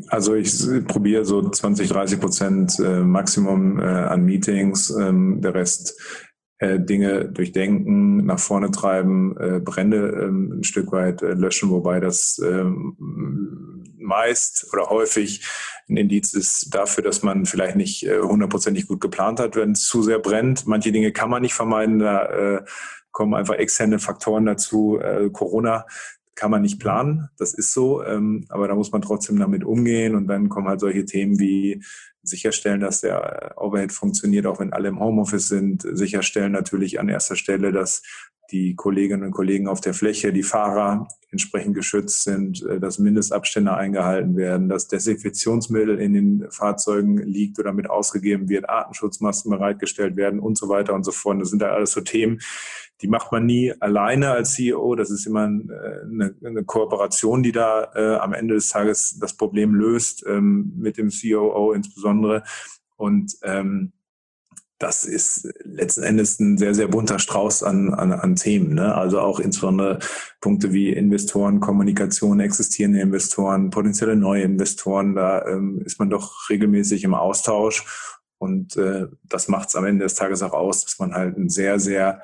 [0.08, 0.50] Also ich
[0.86, 6.00] probiere so 20, 30 Prozent äh, Maximum äh, an Meetings, ähm, der Rest
[6.78, 14.66] Dinge durchdenken, nach vorne treiben, Brände ähm, ein Stück weit löschen, wobei das ähm, meist
[14.72, 15.46] oder häufig
[15.88, 20.02] ein Indiz ist dafür, dass man vielleicht nicht hundertprozentig gut geplant hat, wenn es zu
[20.02, 20.66] sehr brennt.
[20.66, 22.64] Manche Dinge kann man nicht vermeiden, da
[23.14, 24.98] kommen einfach externe Faktoren dazu.
[25.00, 25.86] Äh, Corona
[26.34, 30.16] kann man nicht planen, das ist so, ähm, aber da muss man trotzdem damit umgehen
[30.16, 31.80] und dann kommen halt solche Themen wie
[32.24, 37.36] sicherstellen, dass der Overhead funktioniert, auch wenn alle im Homeoffice sind, sicherstellen natürlich an erster
[37.36, 38.02] Stelle, dass
[38.50, 43.74] die Kolleginnen und Kollegen auf der Fläche, die Fahrer entsprechend geschützt sind, äh, dass Mindestabstände
[43.74, 50.40] eingehalten werden, dass Desinfektionsmittel in den Fahrzeugen liegt oder mit ausgegeben wird, Artenschutzmasken bereitgestellt werden
[50.40, 51.40] und so weiter und so fort.
[51.40, 52.40] Das sind da alles so Themen,
[53.00, 54.94] die macht man nie alleine als CEO.
[54.94, 59.74] Das ist immer eine, eine Kooperation, die da äh, am Ende des Tages das Problem
[59.74, 62.44] löst, ähm, mit dem COO insbesondere.
[62.96, 63.92] Und ähm,
[64.78, 68.74] das ist letzten Endes ein sehr, sehr bunter Strauß an, an, an Themen.
[68.74, 68.94] Ne?
[68.94, 69.98] Also auch insbesondere
[70.40, 75.14] Punkte wie Investoren, Kommunikation, existierende Investoren, potenzielle neue Investoren.
[75.14, 77.84] Da ähm, ist man doch regelmäßig im Austausch.
[78.38, 81.48] Und äh, das macht es am Ende des Tages auch aus, dass man halt ein
[81.48, 82.22] sehr, sehr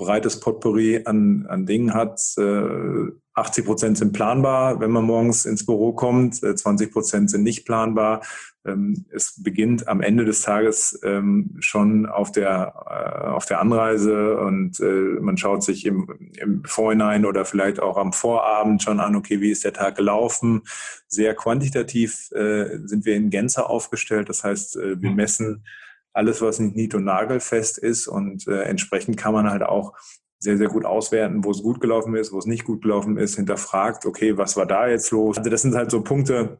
[0.00, 2.20] breites Potpourri an, an Dingen hat.
[2.38, 7.42] Äh, 80 Prozent sind planbar, wenn man morgens ins Büro kommt, 20 äh, Prozent sind
[7.42, 8.22] nicht planbar.
[8.64, 14.38] Ähm, es beginnt am Ende des Tages ähm, schon auf der, äh, auf der Anreise
[14.38, 16.08] und äh, man schaut sich im,
[16.38, 20.62] im Vorhinein oder vielleicht auch am Vorabend schon an, okay, wie ist der Tag gelaufen?
[21.06, 24.28] Sehr quantitativ sind wir in Gänze aufgestellt.
[24.28, 25.16] Das heißt, wir mhm.
[25.16, 25.64] messen
[26.12, 28.06] alles, was nicht nied- und nagelfest ist.
[28.06, 29.94] Und äh, entsprechend kann man halt auch
[30.38, 33.36] sehr, sehr gut auswerten, wo es gut gelaufen ist, wo es nicht gut gelaufen ist,
[33.36, 35.36] hinterfragt, okay, was war da jetzt los?
[35.36, 36.58] Also das sind halt so Punkte,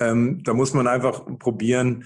[0.00, 2.04] ähm, da muss man einfach probieren,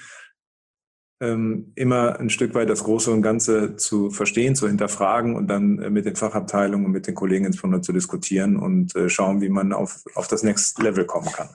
[1.20, 5.78] ähm, immer ein Stück weit das Große und Ganze zu verstehen, zu hinterfragen und dann
[5.81, 9.48] äh, mit den Fachabteilungen und mit den Kollegen insbesondere zu diskutieren und äh, schauen, wie
[9.48, 11.48] man auf, auf das Next Level kommen kann.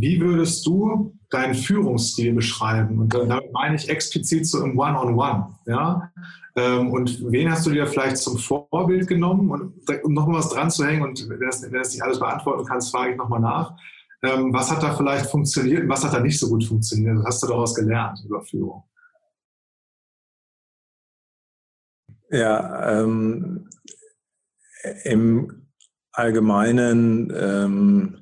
[0.00, 2.98] Wie würdest du deinen Führungsstil beschreiben?
[2.98, 5.16] Und damit meine ich explizit so im One-on-One.
[5.16, 6.12] -on -One, ja?
[6.56, 9.50] Ähm, und wen hast du dir vielleicht zum Vorbild genommen?
[9.50, 12.64] Und um noch mal was dran zu hängen, und wenn du das nicht alles beantworten
[12.64, 13.76] kannst, frage ich nochmal nach.
[14.22, 17.18] Ähm, was hat da vielleicht funktioniert und was hat da nicht so gut funktioniert?
[17.18, 18.82] Was hast du daraus gelernt über Führung?
[22.30, 23.68] Ja, ähm,
[25.04, 25.68] im
[26.12, 28.17] Allgemeinen ähm,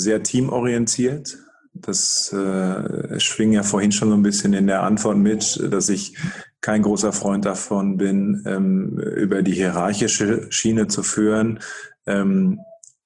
[0.00, 1.38] sehr teamorientiert.
[1.72, 6.16] Das äh, schwing ja vorhin schon so ein bisschen in der Antwort mit, dass ich
[6.60, 11.60] kein großer Freund davon bin, ähm, über die hierarchische Schiene zu führen.
[12.06, 12.60] Ähm,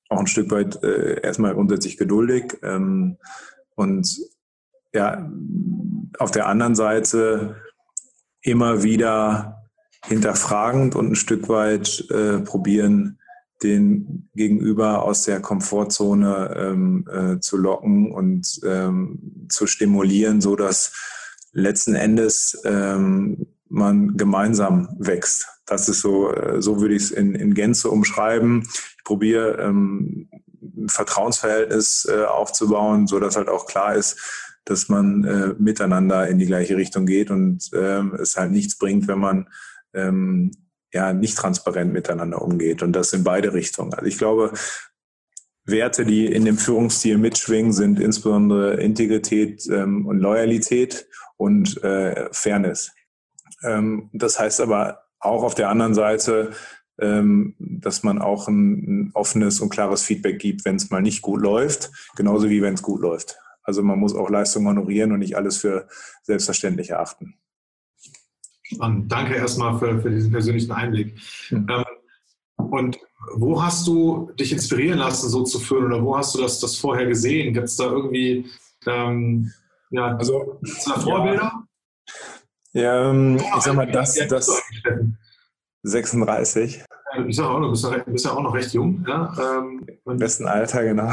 [0.09, 2.57] auch ein Stück weit äh, erstmal grundsätzlich geduldig.
[2.63, 3.19] Ähm,
[3.75, 4.19] und
[4.93, 5.31] ja,
[6.19, 7.57] auf der anderen Seite
[8.41, 9.65] immer wieder
[10.07, 13.19] hinterfragend und ein Stück weit äh, probieren,
[13.65, 20.93] den Gegenüber aus der Komfortzone ähm, äh, zu locken und ähm, zu stimulieren, so dass
[21.53, 25.49] letzten Endes ähm, man gemeinsam wächst.
[25.67, 28.69] Das ist so, äh, so würde ich es in, in Gänze umschreiben.
[28.99, 30.29] Ich probiere ähm,
[30.61, 34.17] ein Vertrauensverhältnis äh, aufzubauen, so dass halt auch klar ist,
[34.65, 39.09] dass man äh, miteinander in die gleiche Richtung geht und ähm, es halt nichts bringt,
[39.09, 39.49] wenn man
[39.93, 40.53] ähm,
[40.95, 43.93] ja nicht transparent miteinander umgeht und das in beide Richtungen.
[43.93, 44.53] Also ich glaube,
[45.67, 52.93] Werte, die in dem Führungsstil mitschwingen, sind insbesondere Integrität ähm, und Loyalität und äh, Fairness.
[53.63, 56.51] Ähm, das heißt aber auch auf der anderen Seite,
[57.01, 61.23] ähm, dass man auch ein, ein, offenes und klares Feedback gibt, wenn es mal nicht
[61.23, 63.39] gut läuft, genauso wie wenn es gut läuft.
[63.63, 65.89] Also man muss auch Leistung honorieren und nicht alles für
[66.23, 67.39] selbstverständlich erachten.
[68.75, 69.11] Spannend.
[69.11, 71.15] Danke erstmal für, für diesen persönlichen Einblick.
[71.51, 71.67] Mhm.
[71.71, 71.85] Ähm,
[72.57, 72.99] und
[73.35, 76.77] wo hast du dich inspirieren lassen, so zu führen oder wo hast du das, das
[76.77, 77.55] vorher gesehen?
[77.55, 78.47] Gibt es da irgendwie
[78.87, 79.53] ähm,
[79.91, 81.65] ja, also, da Vorbilder?
[82.73, 84.63] Ja, ähm, ich sag mal, das, das
[85.85, 86.83] 36.
[87.29, 89.05] Ich sag auch noch, du bist, ja, ja auch noch recht jung.
[89.07, 89.33] Ja?
[89.39, 91.13] Ähm, Im besten Alter, genau.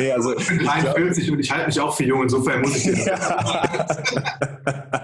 [0.00, 2.86] nee, also, ich bin 43 und ich halte mich auch für jung, insofern muss ich
[3.06, 3.62] ja.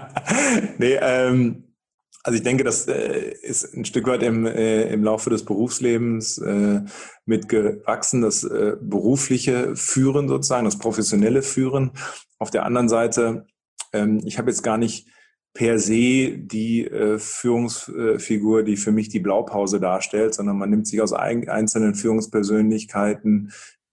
[0.81, 1.75] Nee, ähm,
[2.23, 6.39] also ich denke, das äh, ist ein Stück weit im, äh, im Laufe des Berufslebens
[6.39, 6.81] äh,
[7.25, 11.91] mitgewachsen, das äh, berufliche Führen sozusagen, das professionelle Führen.
[12.39, 13.45] Auf der anderen Seite,
[13.93, 15.07] ähm, ich habe jetzt gar nicht
[15.53, 20.99] per se die äh, Führungsfigur, die für mich die Blaupause darstellt, sondern man nimmt sich
[20.99, 23.51] aus ein, einzelnen Führungspersönlichkeiten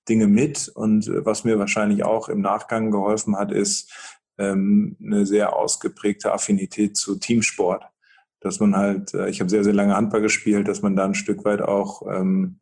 [0.09, 0.69] Dinge mit.
[0.69, 3.93] Und äh, was mir wahrscheinlich auch im Nachgang geholfen hat, ist
[4.39, 7.85] ähm, eine sehr ausgeprägte Affinität zu Teamsport
[8.41, 11.15] dass man halt, äh, ich habe sehr, sehr lange Handball gespielt, dass man da ein
[11.15, 12.61] Stück weit auch ähm,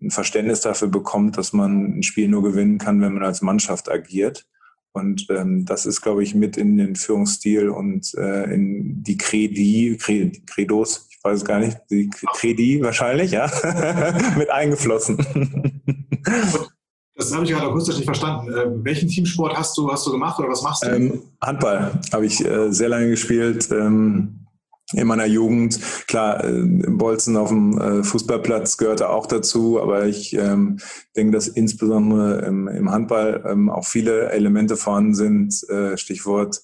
[0.00, 3.90] ein Verständnis dafür bekommt, dass man ein Spiel nur gewinnen kann, wenn man als Mannschaft
[3.90, 4.46] agiert.
[4.92, 9.98] Und ähm, das ist, glaube ich, mit in den Führungsstil und äh, in die Credi,
[10.46, 13.50] Credos, ich weiß es gar nicht, die Credi wahrscheinlich, ja,
[14.38, 15.82] mit eingeflossen.
[17.16, 18.52] Das habe ich gerade akustisch nicht verstanden.
[18.52, 20.88] Äh, welchen Teamsport hast du, hast du gemacht oder was machst du?
[20.88, 23.68] Ähm, Handball habe ich äh, sehr lange gespielt.
[23.70, 24.40] Ähm,
[24.92, 25.78] in meiner Jugend.
[26.06, 30.78] Klar, äh, Bolzen auf dem äh, Fußballplatz gehörte auch dazu, aber ich ähm,
[31.16, 35.68] denke, dass insbesondere im, im Handball ähm, auch viele Elemente vorhanden sind.
[35.70, 36.62] Äh, Stichwort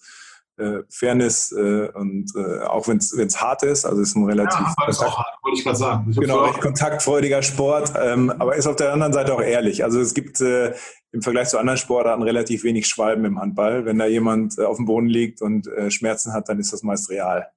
[0.61, 4.88] äh, Fairness äh, und äh, auch wenn es hart ist, also ist ein relativ ja,
[4.88, 6.11] ist auch hart, wollte ich gerade sagen.
[6.11, 9.83] Ich genau, recht kontaktfreudiger Sport, ähm, aber ist auf der anderen Seite auch ehrlich.
[9.85, 10.75] Also es gibt äh,
[11.12, 13.85] im Vergleich zu anderen Sportarten relativ wenig Schwalben im Handball.
[13.85, 16.83] Wenn da jemand äh, auf dem Boden liegt und äh, Schmerzen hat, dann ist das
[16.83, 17.49] meist real.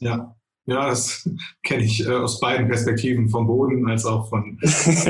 [0.00, 0.34] Ja,
[0.68, 1.28] ja, das
[1.62, 4.58] kenne ich äh, aus beiden Perspektiven, vom Boden als auch von.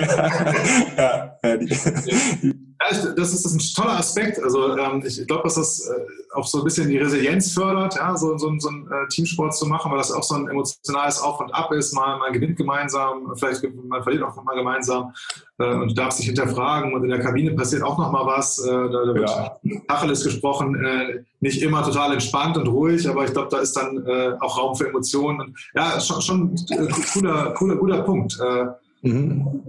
[0.96, 1.66] ja, ja, die,
[2.88, 4.42] das ist, das ist ein toller Aspekt.
[4.42, 8.16] Also ähm, ich glaube, dass das äh, auch so ein bisschen die Resilienz fördert, ja,
[8.16, 11.40] so, so, so einen äh, Teamsport zu machen, weil das auch so ein emotionales Auf
[11.40, 11.94] und Ab ist.
[11.94, 15.12] Mal, man gewinnt gemeinsam, vielleicht man verliert auch mal gemeinsam
[15.59, 16.94] äh, und darf sich hinterfragen.
[16.94, 18.59] Und in der Kabine passiert auch noch mal was.
[18.59, 19.81] Äh, da, da wird ja.
[19.88, 24.05] Tacheles gesprochen, äh, nicht immer total entspannt und ruhig, aber ich glaube, da ist dann
[24.07, 25.40] äh, auch Raum für Emotionen.
[25.40, 28.38] Und, ja, schon, schon äh, cooler, cooler, guter Punkt.
[28.40, 28.66] Äh,
[29.02, 29.62] Mhm.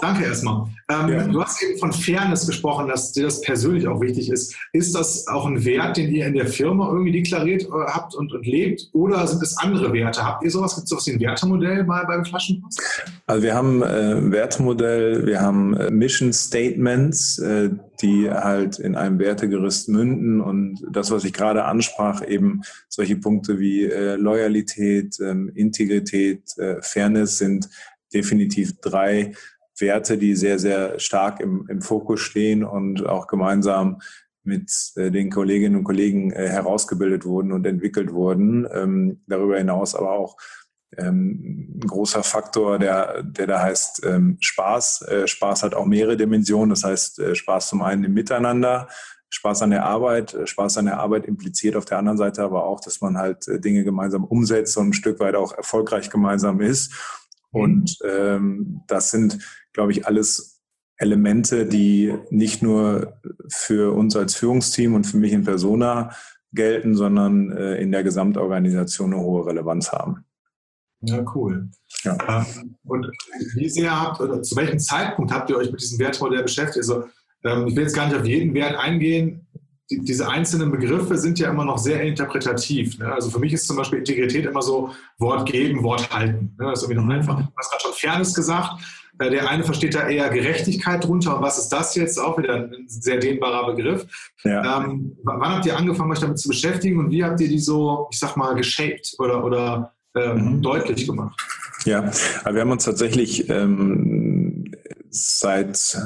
[0.00, 0.66] Danke erstmal.
[0.90, 1.26] Ähm, ja.
[1.26, 4.54] Du hast eben von Fairness gesprochen, dass dir das persönlich auch wichtig ist.
[4.72, 8.32] Ist das auch ein Wert, den ihr in der Firma irgendwie deklariert äh, habt und,
[8.32, 8.88] und lebt?
[8.92, 10.24] Oder sind es andere Werte?
[10.24, 10.74] Habt ihr sowas?
[10.74, 12.80] Gibt es sowas wie ein Wertemodell bei, beim Flaschenpost?
[13.26, 18.94] Also wir haben äh, ein Wertemodell, wir haben äh, Mission Statements, äh, die halt in
[18.94, 25.18] einem Wertegerüst münden und das, was ich gerade ansprach, eben solche Punkte wie äh, Loyalität,
[25.20, 26.42] ähm, Integrität,
[26.80, 27.68] Fairness sind
[28.12, 29.32] definitiv drei
[29.78, 34.00] Werte, die sehr, sehr stark im, im Fokus stehen und auch gemeinsam
[34.42, 38.66] mit äh, den Kolleginnen und Kollegen äh, herausgebildet wurden und entwickelt wurden.
[38.72, 40.36] Ähm, darüber hinaus aber auch
[40.96, 45.02] ähm, ein großer Faktor, der, der da heißt ähm, Spaß.
[45.02, 46.70] Äh, Spaß hat auch mehrere Dimensionen.
[46.70, 48.88] Das heißt, äh, Spaß zum einen im Miteinander,
[49.30, 50.34] Spaß an der Arbeit.
[50.34, 53.46] Äh, Spaß an der Arbeit impliziert auf der anderen Seite aber auch, dass man halt
[53.48, 56.94] äh, Dinge gemeinsam umsetzt und ein Stück weit auch erfolgreich gemeinsam ist.
[57.50, 59.38] Und ähm, das sind,
[59.72, 60.62] glaube ich, alles
[60.96, 66.10] Elemente, die nicht nur für uns als Führungsteam und für mich in Persona
[66.52, 70.24] gelten, sondern äh, in der Gesamtorganisation eine hohe Relevanz haben.
[71.00, 71.70] Ja, cool.
[72.02, 72.18] Ja.
[72.28, 73.06] Ähm, und
[73.54, 76.78] wie sehr habt oder zu welchem Zeitpunkt habt ihr euch mit diesem Wertmodell beschäftigt?
[76.78, 77.04] Also
[77.44, 79.46] ähm, ich will jetzt gar nicht auf jeden Wert eingehen
[79.90, 82.98] diese einzelnen Begriffe sind ja immer noch sehr interpretativ.
[82.98, 83.10] Ne?
[83.10, 86.54] Also für mich ist zum Beispiel Integrität immer so Wort geben, Wort halten.
[86.58, 86.66] Ne?
[86.66, 87.38] Das ist irgendwie noch einfach.
[87.38, 88.82] Du hast gerade schon Fairness gesagt.
[89.18, 91.36] Äh, der eine versteht da eher Gerechtigkeit drunter.
[91.36, 92.20] Und was ist das jetzt?
[92.20, 94.06] Auch wieder ein sehr dehnbarer Begriff.
[94.44, 94.84] Ja.
[94.84, 98.08] Ähm, wann habt ihr angefangen, euch damit zu beschäftigen und wie habt ihr die so,
[98.10, 100.62] ich sag mal, geshaped oder, oder ähm, mhm.
[100.62, 101.40] deutlich gemacht?
[101.84, 102.10] Ja,
[102.50, 104.70] wir haben uns tatsächlich ähm,
[105.10, 105.96] seit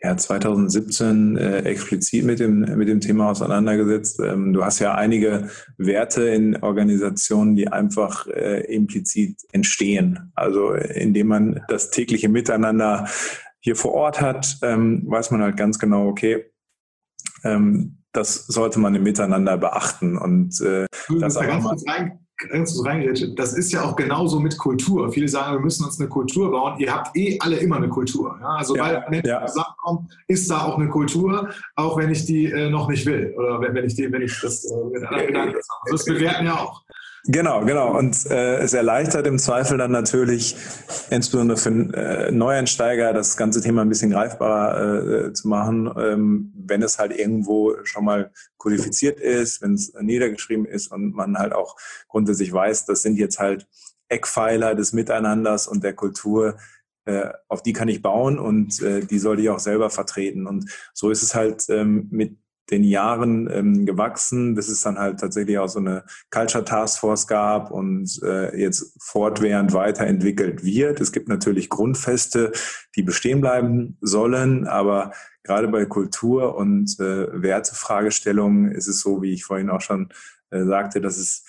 [0.00, 4.20] ja, 2017 äh, explizit mit dem, mit dem Thema auseinandergesetzt.
[4.20, 10.32] Ähm, du hast ja einige Werte in Organisationen, die einfach äh, implizit entstehen.
[10.34, 13.08] Also indem man das tägliche Miteinander
[13.60, 16.44] hier vor Ort hat, ähm, weiß man halt ganz genau, okay,
[17.42, 20.16] ähm, das sollte man im Miteinander beachten.
[20.16, 20.86] Und äh,
[21.20, 21.36] das
[22.50, 25.12] einfach mal das ist ja auch genauso mit Kultur.
[25.12, 26.78] Viele sagen, wir müssen uns eine Kultur bauen.
[26.78, 28.38] Ihr habt eh alle immer eine Kultur.
[28.40, 28.56] Ja?
[28.56, 29.46] Also, ja, weil Menschen ja.
[29.46, 33.34] zusammenkommen, ist da auch eine Kultur, auch wenn ich die äh, noch nicht will.
[33.36, 35.56] Oder wenn, wenn ich die, wenn ich das äh, mit anderen Gedanken
[35.90, 36.82] Das bewerten ja auch.
[37.24, 37.96] Genau, genau.
[37.96, 40.56] Und äh, es erleichtert im Zweifel dann natürlich,
[41.10, 46.82] insbesondere für äh, Neueinsteiger, das ganze Thema ein bisschen greifbarer äh, zu machen, ähm, wenn
[46.82, 51.76] es halt irgendwo schon mal kodifiziert ist, wenn es niedergeschrieben ist und man halt auch
[52.08, 53.66] grundsätzlich weiß, das sind jetzt halt
[54.08, 56.56] Eckpfeiler des Miteinanders und der Kultur,
[57.04, 60.46] äh, auf die kann ich bauen und äh, die sollte ich auch selber vertreten.
[60.46, 62.36] Und so ist es halt ähm, mit
[62.70, 67.26] den Jahren ähm, gewachsen, bis es dann halt tatsächlich auch so eine Culture Task Force
[67.26, 71.00] gab und äh, jetzt fortwährend weiterentwickelt wird.
[71.00, 72.52] Es gibt natürlich Grundfeste,
[72.96, 75.12] die bestehen bleiben sollen, aber
[75.42, 80.10] gerade bei Kultur und äh, Wertefragestellungen ist es so, wie ich vorhin auch schon
[80.50, 81.44] äh, sagte, dass es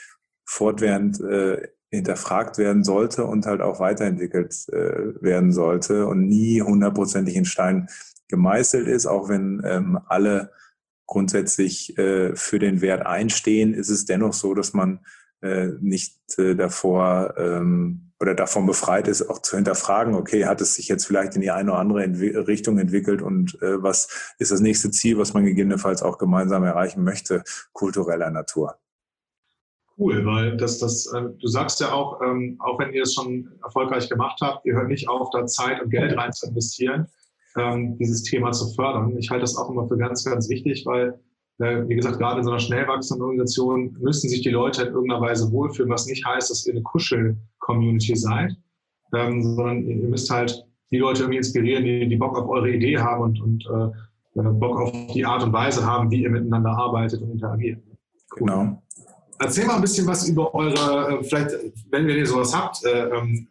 [0.46, 7.36] fortwährend äh, hinterfragt werden sollte und halt auch weiterentwickelt äh, werden sollte und nie hundertprozentig
[7.36, 7.90] in Stein
[8.28, 10.52] gemeißelt ist, auch wenn ähm, alle
[11.10, 15.00] grundsätzlich äh, für den Wert einstehen, ist es dennoch so, dass man
[15.42, 20.76] äh, nicht äh, davor ähm, oder davon befreit ist, auch zu hinterfragen, okay, hat es
[20.76, 24.52] sich jetzt vielleicht in die eine oder andere Entwi Richtung entwickelt und äh, was ist
[24.52, 27.44] das nächste Ziel, was man gegebenenfalls auch gemeinsam erreichen möchte,
[27.74, 28.78] kultureller Natur?
[29.98, 33.50] Cool, weil das, das, äh, du sagst ja auch, ähm, auch wenn ihr es schon
[33.64, 37.08] erfolgreich gemacht habt, ihr hört nicht auf, da Zeit und Geld rein zu investieren,
[37.58, 39.18] ähm, dieses Thema zu fördern.
[39.18, 41.20] Ich halte das auch immer für ganz, ganz wichtig, weil,
[41.60, 44.94] äh, wie gesagt, gerade in so einer schnell wachsenden Organisation müssen sich die Leute in
[44.94, 48.56] irgendeiner Weise wohlfühlen, was nicht heißt, dass ihr eine Kuschel-Community seid,
[49.14, 52.98] ähm, sondern ihr müsst halt die Leute irgendwie inspirieren, die, die Bock auf eure Idee
[52.98, 57.22] haben und, und äh, Bock auf die Art und Weise haben, wie ihr miteinander arbeitet
[57.22, 57.82] und interagiert.
[58.32, 58.48] Cool.
[58.48, 58.84] Genau.
[59.42, 61.56] Erzähl mal ein bisschen was über eure, äh, vielleicht,
[61.92, 63.48] wenn ihr sowas habt, äh, ähm,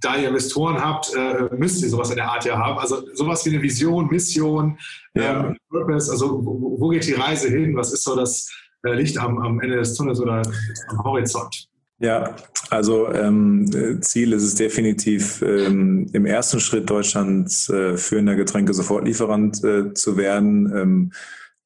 [0.00, 2.78] da ihr Investoren habt, äh, müsst ihr sowas in der Art ja haben.
[2.78, 4.78] Also sowas wie eine Vision, Mission,
[5.14, 5.48] ja.
[5.48, 7.76] ähm, Purpose, also wo, wo, geht die Reise hin?
[7.76, 8.50] Was ist so das
[8.86, 10.40] äh, Licht am, am, Ende des Tunnels oder
[10.88, 11.68] am Horizont?
[11.98, 12.34] Ja,
[12.70, 19.92] also ähm, Ziel ist es definitiv, ähm, im ersten Schritt Deutschlands äh, führender Getränke-Sofortlieferant äh,
[19.92, 20.72] zu werden.
[20.74, 21.12] Ähm,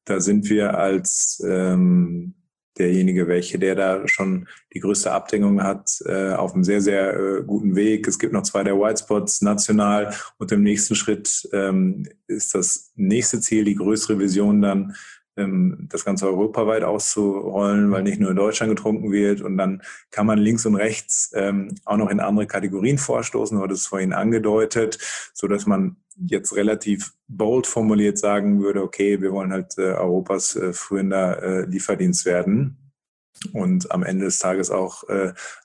[0.05, 2.33] da sind wir als ähm,
[2.77, 7.43] derjenige, welche, der da schon die größte Abdeckung hat, äh, auf einem sehr, sehr äh,
[7.43, 8.07] guten Weg.
[8.07, 12.91] Es gibt noch zwei der White Spots national und im nächsten Schritt ähm, ist das
[12.95, 14.95] nächste Ziel, die größere Vision dann,
[15.89, 19.41] das Ganze europaweit auszurollen, weil nicht nur in Deutschland getrunken wird.
[19.41, 19.81] Und dann
[20.11, 24.13] kann man links und rechts ähm, auch noch in andere Kategorien vorstoßen, wurde es vorhin
[24.13, 24.97] angedeutet,
[25.33, 30.55] so dass man jetzt relativ bold formuliert sagen würde, okay, wir wollen halt äh, Europas
[30.55, 32.77] äh, führender äh, Lieferdienst werden.
[33.53, 35.03] Und am Ende des Tages auch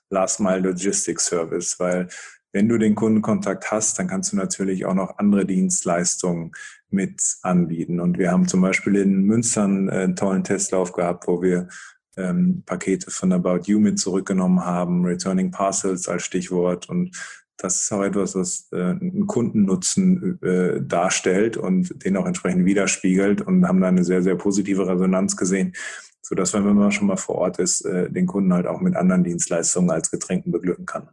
[0.09, 2.07] Last Mile Logistics Service, weil
[2.51, 6.53] wenn du den Kundenkontakt hast, dann kannst du natürlich auch noch andere Dienstleistungen
[6.89, 7.99] mit anbieten.
[7.99, 11.67] Und wir haben zum Beispiel in Münstern äh, einen tollen Testlauf gehabt, wo wir
[12.15, 17.15] ähm, Pakete von About You mit zurückgenommen haben, Returning Parcels als Stichwort und
[17.57, 23.41] das ist auch etwas, was äh, einen Kundennutzen äh, darstellt und den auch entsprechend widerspiegelt
[23.41, 25.73] und haben da eine sehr, sehr positive Resonanz gesehen,
[26.21, 28.95] sodass man, wenn man schon mal vor Ort ist, äh, den Kunden halt auch mit
[28.95, 31.09] anderen Dienstleistungen als Getränken beglücken kann.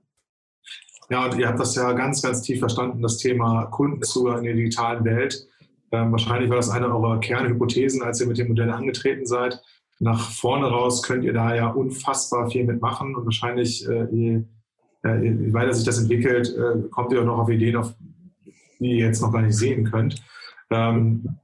[1.10, 4.54] Ja, und ihr habt das ja ganz, ganz tief verstanden, das Thema Kundenzugang in der
[4.54, 5.46] digitalen Welt.
[5.94, 9.62] Ähm, wahrscheinlich war das eine eurer Kernhypothesen, als ihr mit dem Modell angetreten seid.
[10.00, 14.42] Nach vorne raus könnt ihr da ja unfassbar viel mitmachen und wahrscheinlich, äh, je
[15.04, 17.94] äh, je weiter sich das entwickelt, äh, kommt ihr auch noch auf Ideen, auf
[18.80, 20.16] die ihr jetzt noch gar nicht sehen könnt.
[20.70, 21.38] Ähm,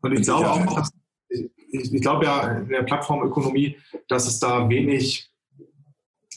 [0.00, 0.88] und ich glaube auch,
[1.28, 3.76] ich, ich glaube ja in der Plattformökonomie,
[4.06, 5.28] dass es da wenig,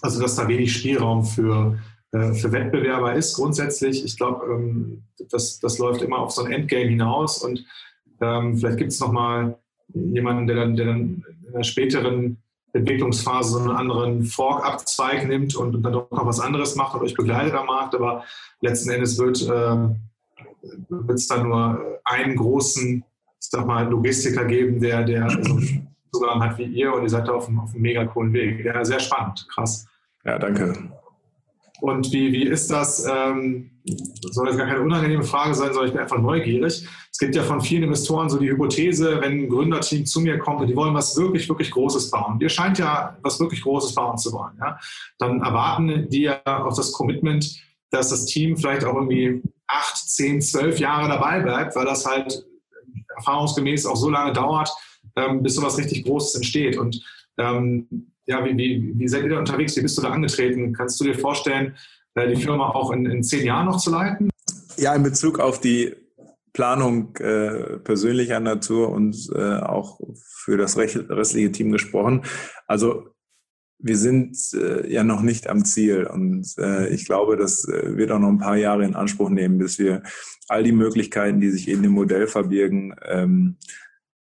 [0.02, 1.78] also dass da wenig Spielraum für,
[2.12, 4.04] für Wettbewerber ist grundsätzlich.
[4.04, 7.66] Ich glaube, ähm, das, das läuft immer auf so ein Endgame hinaus und
[8.20, 9.58] ähm, vielleicht gibt es nochmal
[9.94, 12.42] jemanden, der dann, der dann in einer späteren
[12.74, 17.16] Entwicklungsphase so einen anderen Fork-Abzweig nimmt und, dann doch noch was anderes macht und euch
[17.16, 17.96] begleitet am Markt.
[17.96, 18.24] Aber
[18.62, 23.04] letzten Endes wird äh, es dann nur einen großen,
[23.42, 25.60] ich sag mal, Logistiker geben, der, der so
[26.14, 28.66] Zugang hat wie ihr und ihr seid da auf einem, auf einem mega coolen Weg.
[28.66, 29.88] Ja, sehr spannend, krass.
[30.26, 30.92] Ja, danke.
[31.82, 33.06] Und wie, wie ist das?
[33.12, 33.72] Ähm,
[34.32, 36.88] soll jetzt gar keine unangenehme Frage sein, sondern ich bin einfach neugierig.
[37.12, 40.62] Es gibt ja von vielen Investoren so die Hypothese, wenn ein Gründerteam zu mir kommt
[40.62, 42.38] und die wollen was wirklich, wirklich Großes bauen.
[42.40, 44.54] Ihr scheint ja was wirklich Großes bauen zu wollen.
[44.60, 44.80] Ja?
[45.18, 47.60] Dann erwarten die ja auch das Commitment,
[47.90, 52.46] dass das Team vielleicht auch irgendwie acht, zehn, zwölf Jahre dabei bleibt, weil das halt
[53.16, 54.70] erfahrungsgemäß auch so lange dauert,
[55.16, 56.78] ähm, bis so was richtig Großes entsteht.
[56.78, 57.04] Und
[57.40, 59.76] ähm, ja, wie, wie, wie seid ihr da unterwegs?
[59.76, 60.74] Wie bist du da angetreten?
[60.74, 61.76] Kannst du dir vorstellen,
[62.16, 64.30] äh, die Firma auch in, in zehn Jahren noch zu leiten?
[64.78, 65.94] Ja, in Bezug auf die
[66.54, 72.24] Planung äh, persönlicher Natur und äh, auch für das restliche Team gesprochen.
[72.68, 73.12] Also
[73.80, 78.12] wir sind äh, ja noch nicht am Ziel und äh, ich glaube, das äh, wird
[78.12, 80.04] auch noch ein paar Jahre in Anspruch nehmen, bis wir
[80.48, 83.58] all die Möglichkeiten, die sich in dem Modell verbirgen, ähm,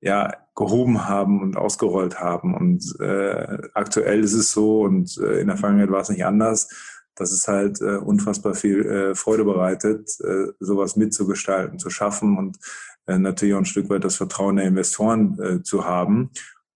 [0.04, 2.54] ja, gehoben haben und ausgerollt haben.
[2.54, 6.68] Und äh, aktuell ist es so und äh, in der Vergangenheit war es nicht anders,
[7.16, 12.58] dass es halt äh, unfassbar viel äh, Freude bereitet, äh, sowas mitzugestalten, zu schaffen und
[13.06, 16.30] äh, natürlich auch ein Stück weit das Vertrauen der Investoren äh, zu haben.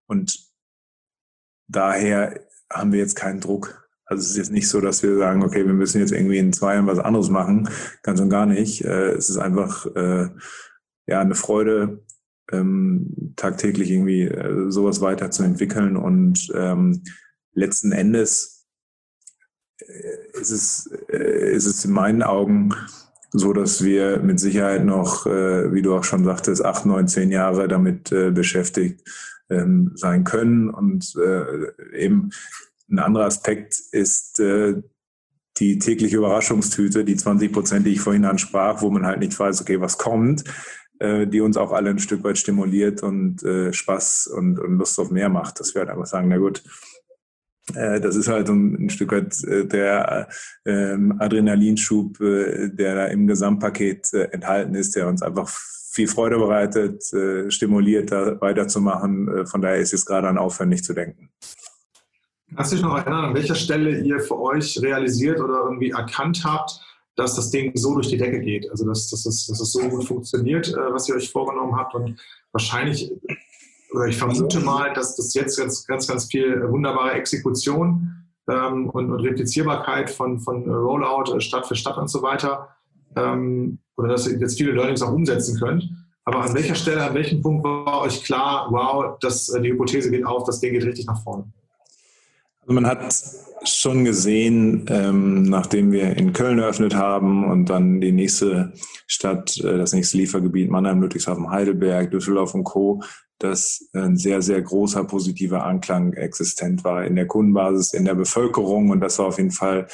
[0.06, 0.38] Und
[1.68, 2.40] daher
[2.72, 3.90] haben wir jetzt keinen Druck.
[4.06, 6.54] Also es ist jetzt nicht so, dass wir sagen, okay, wir müssen jetzt irgendwie in
[6.54, 7.68] zwei Jahren was anderes machen.
[8.02, 8.82] Ganz und gar nicht.
[8.86, 10.28] Äh, es ist einfach äh,
[11.06, 12.06] ja eine Freude,
[12.52, 15.96] ähm, tagtäglich irgendwie äh, sowas weiterzuentwickeln.
[15.96, 17.02] Und ähm,
[17.52, 18.66] letzten Endes
[19.80, 22.74] äh, ist es, äh, ist es in meinen Augen
[23.30, 27.30] so, dass wir mit Sicherheit noch, äh, wie du auch schon sagtest, acht, neun, zehn
[27.30, 29.02] Jahre damit äh, beschäftigt
[29.50, 30.70] ähm, sein können.
[30.70, 32.30] Und äh, eben
[32.90, 34.82] ein anderer Aspekt ist äh,
[35.58, 39.60] die tägliche Überraschungstüte, die 20 Prozent, die ich vorhin ansprach, wo man halt nicht weiß,
[39.60, 40.44] okay, was kommt,
[41.00, 45.10] die uns auch alle ein Stück weit stimuliert und äh, Spaß und, und Lust auf
[45.10, 45.60] mehr macht.
[45.60, 46.62] Dass wir halt einfach sagen, na gut,
[47.74, 50.28] äh, das ist halt ein, ein Stück weit äh, der
[50.64, 57.02] ähm, Adrenalinschub, äh, der da im Gesamtpaket enthalten ist, der uns einfach viel Freude bereitet,
[57.52, 59.46] stimuliert, da weiterzumachen.
[59.48, 61.30] Von daher ist es gerade an Aufhören nicht zu denken.
[62.54, 66.44] Kannst du dich noch erinnern, an welcher Stelle ihr für euch realisiert oder irgendwie erkannt
[66.44, 66.80] habt,
[67.18, 68.70] dass das Ding so durch die Decke geht?
[68.70, 72.18] Also, dass, dass, es, dass es so gut funktioniert, was ihr euch vorgenommen habt und
[72.52, 73.12] wahrscheinlich
[73.92, 79.10] oder ich vermute mal, dass das jetzt ganz, ganz, ganz viel wunderbare Exekution ähm, und,
[79.10, 82.68] und, Replizierbarkeit von, von Rollout äh, Stadt für Stadt und so weiter
[83.16, 85.88] ähm, oder dass ihr jetzt viele Learnings auch umsetzen könnt.
[86.24, 90.10] Aber an welcher Stelle, an welchem Punkt war euch klar, wow, das, äh, die Hypothese
[90.10, 91.50] geht auf, das Ding geht richtig nach vorne?
[92.60, 93.00] Also man hat
[93.64, 98.72] schon gesehen, ähm, nachdem wir in Köln eröffnet haben und dann die nächste
[99.06, 103.02] Stadt, äh, das nächste Liefergebiet Mannheim, Ludwigshafen, Heidelberg, Düsseldorf und Co.,
[103.38, 108.90] dass ein sehr, sehr großer positiver Anklang existent war in der Kundenbasis, in der Bevölkerung.
[108.90, 109.86] Und das war auf jeden Fall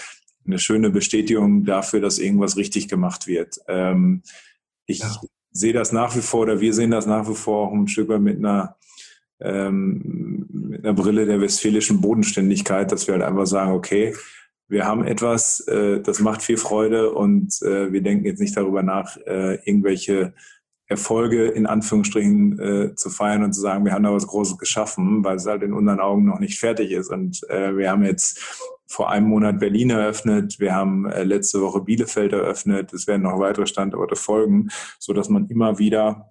[0.46, 3.58] eine schöne Bestätigung dafür, dass irgendwas richtig gemacht wird.
[3.68, 4.22] Ähm,
[4.86, 5.20] ich ja.
[5.50, 8.08] sehe das nach wie vor, oder wir sehen das nach wie vor auch ein Stück
[8.08, 8.76] weit mit einer,
[9.44, 14.14] ähm, mit einer Brille der westfälischen Bodenständigkeit, dass wir halt einfach sagen, okay,
[14.68, 18.82] wir haben etwas, äh, das macht viel Freude und äh, wir denken jetzt nicht darüber
[18.82, 20.34] nach, äh, irgendwelche
[20.86, 25.24] Erfolge in Anführungsstrichen äh, zu feiern und zu sagen, wir haben da was Großes geschaffen,
[25.24, 27.10] weil es halt in unseren Augen noch nicht fertig ist.
[27.10, 28.38] Und äh, wir haben jetzt
[28.86, 33.38] vor einem Monat Berlin eröffnet, wir haben äh, letzte Woche Bielefeld eröffnet, es werden noch
[33.38, 34.68] weitere Standorte folgen,
[34.98, 36.28] so dass man immer wieder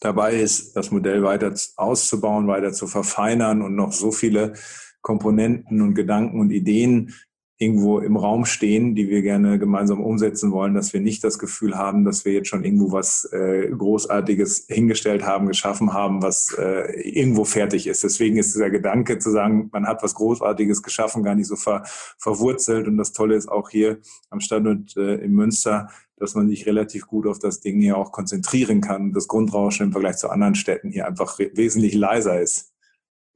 [0.00, 4.54] dabei ist, das Modell weiter auszubauen, weiter zu verfeinern und noch so viele
[5.02, 7.14] Komponenten und Gedanken und Ideen
[7.60, 11.76] irgendwo im Raum stehen, die wir gerne gemeinsam umsetzen wollen, dass wir nicht das Gefühl
[11.76, 16.90] haben, dass wir jetzt schon irgendwo was äh, Großartiges hingestellt haben, geschaffen haben, was äh,
[17.02, 18.02] irgendwo fertig ist.
[18.02, 21.82] Deswegen ist dieser Gedanke zu sagen, man hat was Großartiges geschaffen, gar nicht so ver,
[22.18, 22.88] verwurzelt.
[22.88, 23.98] Und das Tolle ist auch hier
[24.30, 25.90] am Standort äh, in Münster,
[26.20, 29.12] dass man sich relativ gut auf das Ding hier auch konzentrieren kann.
[29.12, 32.72] Das Grundrauschen im Vergleich zu anderen Städten hier einfach wesentlich leiser ist.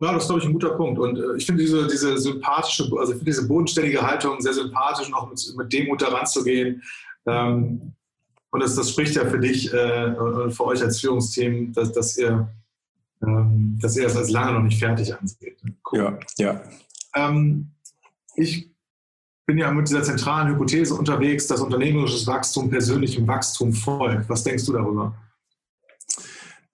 [0.01, 0.99] Ja, das ist, glaube ich, ein guter Punkt.
[0.99, 5.07] Und äh, ich finde diese, diese sympathische, also ich finde diese bodenständige Haltung sehr sympathisch
[5.09, 6.83] und auch mit, mit Demut daran zu gehen.
[7.27, 7.95] Ähm,
[8.51, 12.19] und das, das spricht ja für dich äh, und für euch als Führungsteam, dass, dass,
[12.19, 12.49] ihr,
[13.23, 15.57] ähm, dass ihr das als lange noch nicht fertig anseht.
[15.91, 15.99] Cool.
[15.99, 16.63] Ja, ja.
[17.15, 17.71] Ähm,
[18.37, 18.74] ich
[19.47, 24.29] bin ja mit dieser zentralen Hypothese unterwegs, dass unternehmerisches Wachstum persönlichem Wachstum folgt.
[24.29, 25.15] Was denkst du darüber?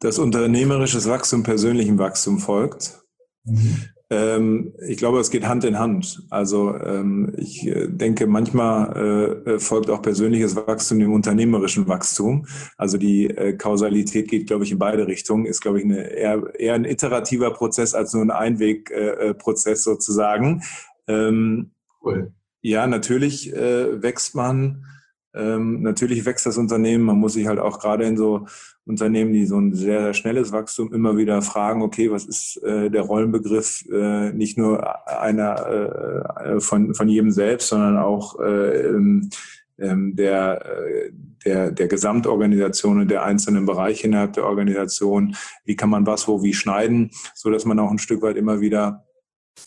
[0.01, 3.03] Dass unternehmerisches Wachstum persönlichem Wachstum folgt?
[3.45, 3.85] Mhm.
[4.13, 6.23] Ähm, ich glaube, es geht Hand in Hand.
[6.31, 12.47] Also ähm, ich äh, denke, manchmal äh, folgt auch persönliches Wachstum dem unternehmerischen Wachstum.
[12.77, 15.47] Also die äh, Kausalität geht, glaube ich, in beide Richtungen.
[15.47, 20.63] Ist, glaube ich, eine, eher, eher ein iterativer Prozess als nur ein Einwegprozess äh, sozusagen.
[21.07, 21.71] Ähm,
[22.03, 22.33] cool.
[22.63, 24.85] Ja, natürlich äh, wächst man.
[25.33, 27.05] Ähm, natürlich wächst das Unternehmen.
[27.05, 28.47] Man muss sich halt auch gerade in so
[28.85, 32.91] Unternehmen, die so ein sehr, sehr schnelles Wachstum immer wieder fragen, okay, was ist äh,
[32.91, 39.31] der Rollenbegriff äh, nicht nur einer äh, von, von jedem selbst, sondern auch äh, ähm,
[39.79, 41.13] ähm der, äh,
[41.45, 45.37] der, der Gesamtorganisation und der einzelnen Bereiche innerhalb der Organisation.
[45.65, 48.61] Wie kann man was wo wie schneiden, so dass man auch ein Stück weit immer
[48.61, 49.07] wieder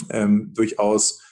[0.09, 1.22] ähm, durchaus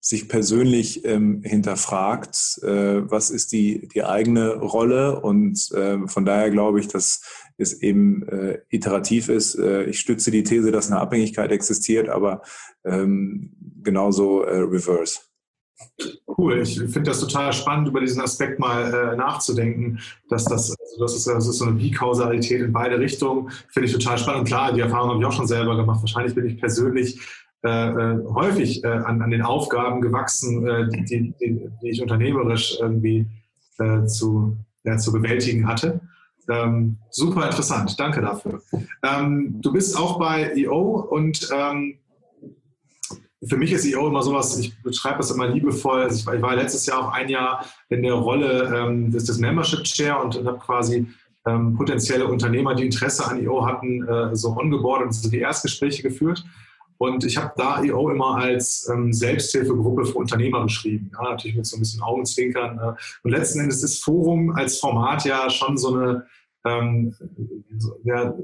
[0.00, 5.20] sich persönlich ähm, hinterfragt, äh, was ist die, die eigene Rolle.
[5.20, 7.22] Und äh, von daher glaube ich, dass
[7.56, 9.56] es eben äh, iterativ ist.
[9.56, 12.42] Äh, ich stütze die These, dass eine Abhängigkeit existiert, aber
[12.84, 15.20] ähm, genauso äh, reverse.
[16.26, 21.00] Cool, ich finde das total spannend, über diesen Aspekt mal äh, nachzudenken, dass das, also
[21.00, 24.40] das, ist, das ist so eine Bikausalität in beide Richtungen, finde ich total spannend.
[24.40, 26.00] Und klar, die Erfahrung habe ich auch schon selber gemacht.
[26.00, 27.20] Wahrscheinlich bin ich persönlich
[27.64, 32.78] äh, äh häufig äh, an, an den Aufgaben gewachsen, äh, die, die, die, ich unternehmerisch
[32.80, 33.26] irgendwie
[33.78, 36.00] äh, zu, ja, zu bewältigen hatte.
[36.48, 38.62] Ähm, super interessant, danke dafür.
[39.02, 41.98] Ähm, du bist auch bei EO und ähm,
[43.46, 46.02] für mich ist EO immer sowas, ich beschreibe das immer liebevoll.
[46.02, 49.84] Also ich, war letztes Jahr auch ein Jahr in der Rolle ähm, des, des Membership
[49.84, 51.06] Chair und habe quasi
[51.46, 56.02] ähm, potenzielle Unternehmer, die Interesse an EO hatten, äh, so ongeboardet und so die Erstgespräche
[56.02, 56.44] geführt.
[56.98, 61.10] Und ich habe da EO immer als ähm, Selbsthilfegruppe für Unternehmer beschrieben.
[61.14, 62.78] Ja, natürlich mit so ein bisschen Augenzwinkern.
[62.78, 62.92] Äh.
[63.22, 66.26] Und letzten Endes ist Forum als Format ja schon so eine,
[66.64, 67.14] ähm,
[67.78, 68.34] so, ja,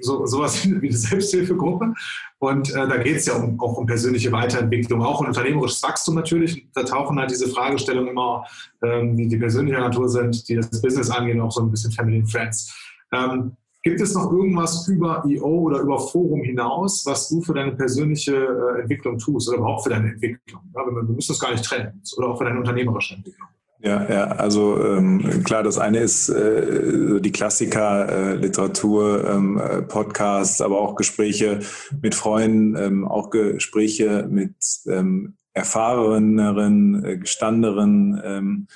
[0.00, 1.94] so, sowas wie eine Selbsthilfegruppe.
[2.38, 6.14] Und äh, da geht es ja um, auch um persönliche Weiterentwicklung, auch um unternehmerisches Wachstum
[6.14, 6.66] natürlich.
[6.74, 8.44] Da tauchen halt diese Fragestellungen immer,
[8.82, 12.18] ähm, die, die persönlicher Natur sind, die das Business angehen, auch so ein bisschen Family
[12.18, 12.74] and Friends.
[13.12, 17.72] Ähm, gibt es noch irgendwas über EO oder über Forum hinaus, was du für deine
[17.72, 20.62] persönliche äh, Entwicklung tust oder überhaupt für deine Entwicklung?
[20.74, 23.48] Ja, wir, wir müssen das gar nicht trennen oder auch für deine unternehmerische Entwicklung.
[23.80, 29.82] Ja, ja, also ähm, klar, das eine ist äh, die Klassiker, äh, Literatur, ähm, äh,
[29.82, 31.60] Podcasts, aber auch Gespräche
[32.00, 34.54] mit Freunden, ähm, auch Gespräche mit
[34.86, 38.66] ähm, erfahreneren, äh, gestandenen ähm,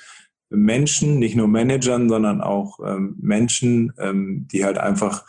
[0.49, 5.25] Menschen, nicht nur Managern, sondern auch ähm, Menschen, ähm, die halt einfach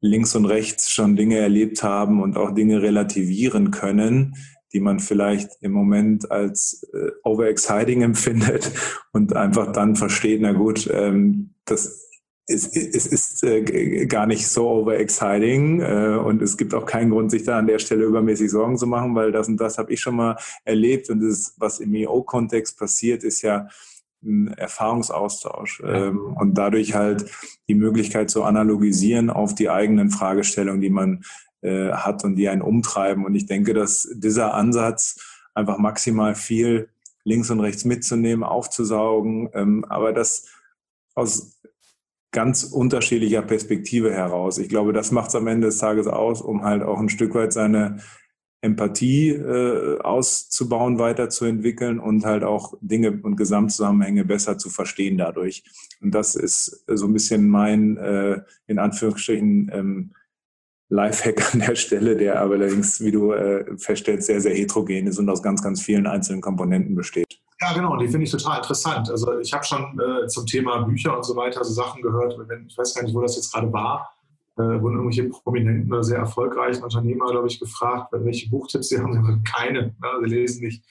[0.00, 4.36] links und rechts schon Dinge erlebt haben und auch Dinge relativieren können,
[4.72, 8.70] die man vielleicht im Moment als äh, overexciting empfindet
[9.12, 12.06] und einfach dann versteht, na gut, ähm, das
[12.46, 17.30] ist, es ist äh, gar nicht so overexciting äh, und es gibt auch keinen Grund,
[17.30, 20.00] sich da an der Stelle übermäßig Sorgen zu machen, weil das und das habe ich
[20.00, 23.68] schon mal erlebt und das, was im EO-Kontext passiert, ist ja
[24.22, 27.30] ein Erfahrungsaustausch ähm, und dadurch halt
[27.68, 31.22] die Möglichkeit zu analogisieren auf die eigenen Fragestellungen, die man
[31.62, 33.24] äh, hat und die einen umtreiben.
[33.24, 35.18] Und ich denke, dass dieser Ansatz
[35.54, 36.90] einfach maximal viel
[37.24, 40.46] links und rechts mitzunehmen, aufzusaugen, ähm, aber das
[41.14, 41.60] aus
[42.32, 44.58] ganz unterschiedlicher Perspektive heraus.
[44.58, 47.34] Ich glaube, das macht es am Ende des Tages aus, um halt auch ein Stück
[47.34, 47.98] weit seine
[48.62, 55.64] Empathie äh, auszubauen, weiterzuentwickeln und halt auch Dinge und Gesamtzusammenhänge besser zu verstehen dadurch.
[56.02, 60.12] Und das ist so ein bisschen mein, äh, in Anführungsstrichen, ähm,
[60.90, 65.18] Lifehack an der Stelle, der aber allerdings, wie du äh, feststellst, sehr, sehr heterogen ist
[65.18, 67.40] und aus ganz, ganz vielen einzelnen Komponenten besteht.
[67.62, 69.10] Ja, genau, die finde ich total interessant.
[69.10, 72.36] Also ich habe schon äh, zum Thema Bücher und so weiter so Sachen gehört,
[72.66, 74.10] ich weiß gar nicht, wo das jetzt gerade war,
[74.60, 79.42] wurden irgendwelche prominenten oder sehr erfolgreichen Unternehmer, glaube ich, gefragt, welche Buchtipps sie haben.
[79.44, 79.94] Keine, ne?
[80.22, 80.84] sie lesen nicht.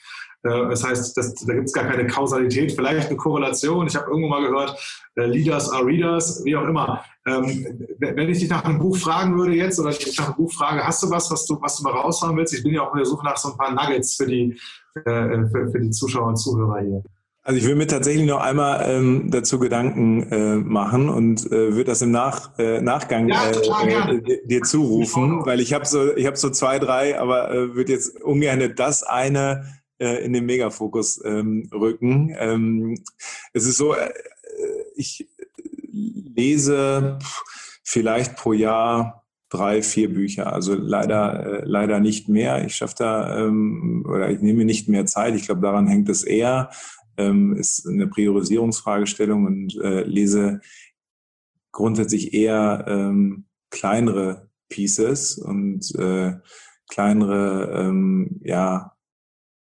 [0.43, 3.87] Äh, das heißt, das, da gibt es gar keine Kausalität, vielleicht eine Korrelation.
[3.87, 4.77] Ich habe irgendwo mal gehört,
[5.15, 7.03] äh, Leaders are Readers, wie auch immer.
[7.25, 10.51] Ähm, wenn ich dich nach einem Buch fragen würde jetzt oder ich nach einem Buch
[10.51, 12.53] frage, hast du was, was du, was du mal raushauen willst?
[12.53, 14.57] Ich bin ja auch auf der Suche nach so ein paar Nuggets für die,
[14.95, 17.03] äh, für, für die Zuschauer und Zuhörer hier.
[17.49, 21.85] Also ich will mir tatsächlich noch einmal ähm, dazu Gedanken äh, machen und äh, würde
[21.85, 26.27] das im Nach, äh, Nachgang ja, äh, dir, dir zurufen, weil ich habe so, ich
[26.27, 29.65] habe so zwei, drei, aber äh, würde jetzt ungern das eine
[29.97, 32.35] äh, in den Megafokus ähm, rücken.
[32.37, 33.03] Ähm,
[33.51, 34.11] es ist so, äh,
[34.95, 35.27] ich
[35.91, 37.17] lese
[37.83, 40.53] vielleicht pro Jahr drei, vier Bücher.
[40.53, 42.63] Also leider, äh, leider nicht mehr.
[42.63, 45.35] Ich schaffe da ähm, oder ich nehme nicht mehr Zeit.
[45.35, 46.69] Ich glaube, daran hängt es eher.
[47.19, 50.61] Ähm, ist eine Priorisierungsfragestellung und äh, lese
[51.71, 56.33] grundsätzlich eher ähm, kleinere Pieces und äh,
[56.89, 58.93] kleinere ähm, ja,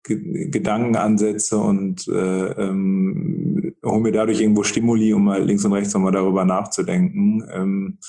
[0.04, 6.14] Gedankenansätze und äh, ähm, hole mir dadurch irgendwo Stimuli, um mal links und rechts nochmal
[6.14, 7.44] darüber nachzudenken.
[7.52, 8.00] Ähm,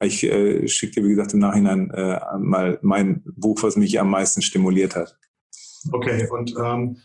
[0.00, 4.10] ich äh, schicke dir, wie gesagt, im Nachhinein äh, mal mein Buch, was mich am
[4.10, 5.18] meisten stimuliert hat.
[5.90, 6.98] Okay, und ähm,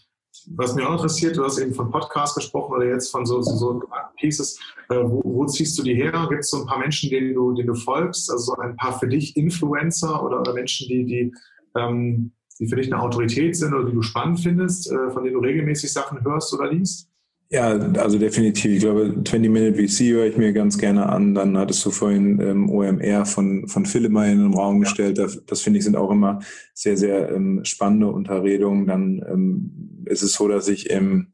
[0.52, 3.56] was mich auch interessiert, du hast eben von Podcasts gesprochen oder jetzt von so, so,
[3.56, 3.82] so
[4.18, 4.60] Pieces.
[4.90, 6.28] Äh, wo, wo, ziehst du die her?
[6.30, 8.32] Gibt es so ein paar Menschen, denen du, denen du folgst?
[8.32, 11.34] Also so ein paar für dich Influencer oder, oder Menschen, die, die
[11.76, 15.36] ähm, die für dich eine Autorität sind oder die du spannend findest, äh, von denen
[15.36, 17.10] du regelmäßig Sachen hörst oder liest?
[17.54, 18.72] Ja, also definitiv.
[18.72, 21.36] Ich glaube, 20 Minute VC höre ich mir ganz gerne an.
[21.36, 25.20] Dann hattest du vorhin ähm, OMR von, von Philipp mal in den Raum gestellt.
[25.20, 26.40] Das, das finde ich sind auch immer
[26.74, 28.88] sehr, sehr ähm, spannende Unterredungen.
[28.88, 31.28] Dann ähm, ist es so, dass ich im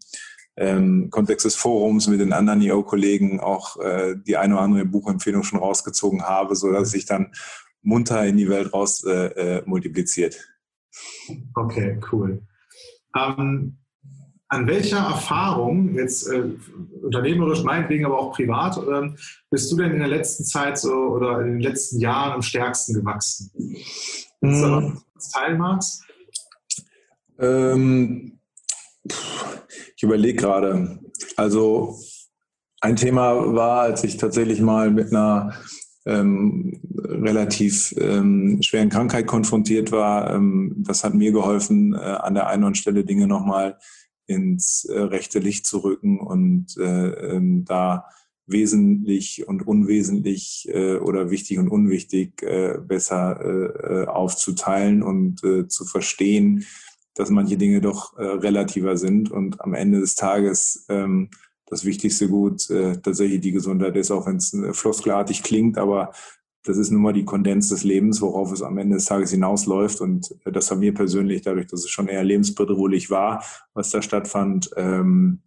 [0.57, 5.43] ähm, Kontext des Forums mit den anderen EO-Kollegen auch äh, die eine oder andere Buchempfehlung
[5.43, 7.31] schon rausgezogen habe, so dass sich dann
[7.81, 10.37] munter in die Welt raus äh, äh, multipliziert.
[11.55, 12.41] Okay, cool.
[13.15, 13.77] Ähm,
[14.49, 16.43] an welcher Erfahrung, jetzt äh,
[17.01, 19.09] unternehmerisch meinetwegen, aber auch privat, äh,
[19.51, 22.95] bist du denn in der letzten Zeit so oder in den letzten Jahren am stärksten
[22.95, 23.51] gewachsen?
[24.41, 26.03] Ist da was, was teilen magst?
[27.37, 28.39] Ähm,
[29.03, 30.99] ich überlege gerade.
[31.35, 31.97] Also
[32.81, 35.53] ein Thema war, als ich tatsächlich mal mit einer
[36.05, 40.33] ähm, relativ ähm, schweren Krankheit konfrontiert war.
[40.33, 43.77] Ähm, das hat mir geholfen, äh, an der einen Stelle Dinge nochmal
[44.29, 48.05] ins äh, rechte Licht zu rücken und äh, ähm, da
[48.45, 55.85] wesentlich und unwesentlich äh, oder wichtig und unwichtig äh, besser äh, aufzuteilen und äh, zu
[55.85, 56.65] verstehen,
[57.15, 61.29] dass manche Dinge doch äh, relativer sind und am Ende des Tages ähm,
[61.65, 66.11] das wichtigste Gut äh, tatsächlich die Gesundheit ist, auch wenn es äh, floskelartig klingt, aber
[66.63, 70.01] das ist nun mal die Kondens des Lebens, worauf es am Ende des Tages hinausläuft.
[70.01, 73.43] Und äh, das haben mir persönlich, dadurch, dass es schon eher lebensbedrohlich war,
[73.73, 75.41] was da stattfand, ähm,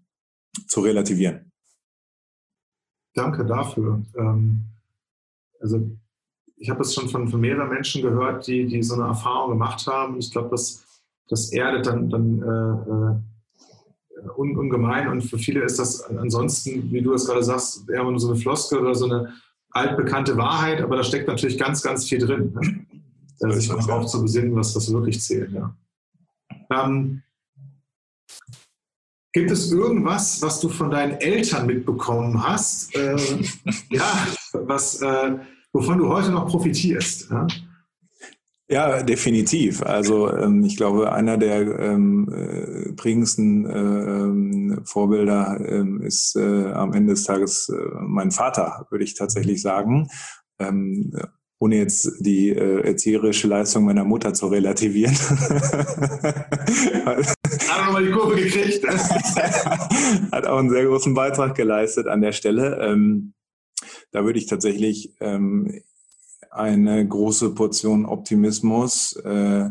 [0.67, 1.53] zu relativieren.
[3.15, 4.03] Danke dafür.
[4.17, 4.65] Ähm,
[5.61, 5.91] also
[6.57, 9.87] ich habe es schon von, von mehreren Menschen gehört, die, die so eine Erfahrung gemacht
[9.87, 10.19] haben.
[10.19, 13.21] Ich glaube, das, das erdet dann, dann äh, äh
[14.37, 18.21] un, ungemein und für viele ist das ansonsten, wie du es gerade sagst, eher nur
[18.21, 19.33] so eine Floskel oder so eine
[19.73, 22.53] altbekannte Wahrheit, aber da steckt natürlich ganz, ganz viel drin.
[22.53, 22.87] Ne?
[23.37, 25.53] So sich darauf zu besinnen, was das wirklich zählt.
[25.53, 25.75] Ja.
[26.71, 27.23] Ähm,
[29.33, 33.17] gibt es irgendwas, was du von deinen Eltern mitbekommen hast, äh,
[33.91, 35.39] ja, was, äh,
[35.73, 37.31] wovon du heute noch profitierst?
[37.31, 37.47] Ja?
[38.73, 39.83] Ja, definitiv.
[39.83, 46.73] Also ähm, ich glaube, einer der ähm, äh, prägendsten äh, ähm, Vorbilder ähm, ist äh,
[46.73, 50.09] am Ende des Tages äh, mein Vater, würde ich tatsächlich sagen.
[50.59, 51.13] Ähm,
[51.59, 55.15] ohne jetzt die äh, erzieherische Leistung meiner Mutter zu relativieren.
[57.05, 57.27] Hat
[57.85, 58.89] nochmal die Kurve gekriegt.
[60.33, 62.81] Hat auch einen sehr großen Beitrag geleistet an der Stelle.
[62.81, 63.35] Ähm,
[64.13, 65.83] da würde ich tatsächlich ähm,
[66.53, 69.71] eine große Portion Optimismus, äh,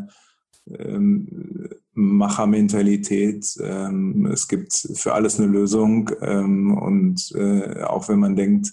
[0.78, 3.56] ähm, Machermentalität.
[3.62, 6.10] Ähm, es gibt für alles eine Lösung.
[6.20, 8.72] Ähm, und äh, auch wenn man denkt,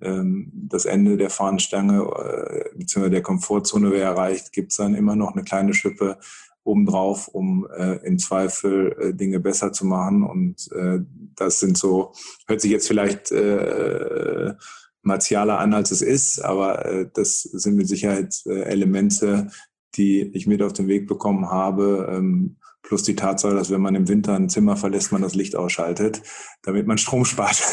[0.00, 3.10] ähm, das Ende der Fahnenstange äh, bzw.
[3.10, 6.18] der Komfortzone wäre erreicht, gibt es dann immer noch eine kleine Schippe
[6.62, 10.22] obendrauf, um äh, im Zweifel äh, Dinge besser zu machen.
[10.22, 11.00] Und äh,
[11.36, 12.12] das sind so,
[12.46, 14.54] hört sich jetzt vielleicht äh,
[15.02, 19.48] martialer an, als es ist, aber äh, das sind mit Sicherheit äh, Elemente,
[19.96, 23.94] die ich mit auf den Weg bekommen habe, ähm, plus die Tatsache, dass wenn man
[23.94, 26.22] im Winter ein Zimmer verlässt, man das Licht ausschaltet,
[26.62, 27.60] damit man Strom spart.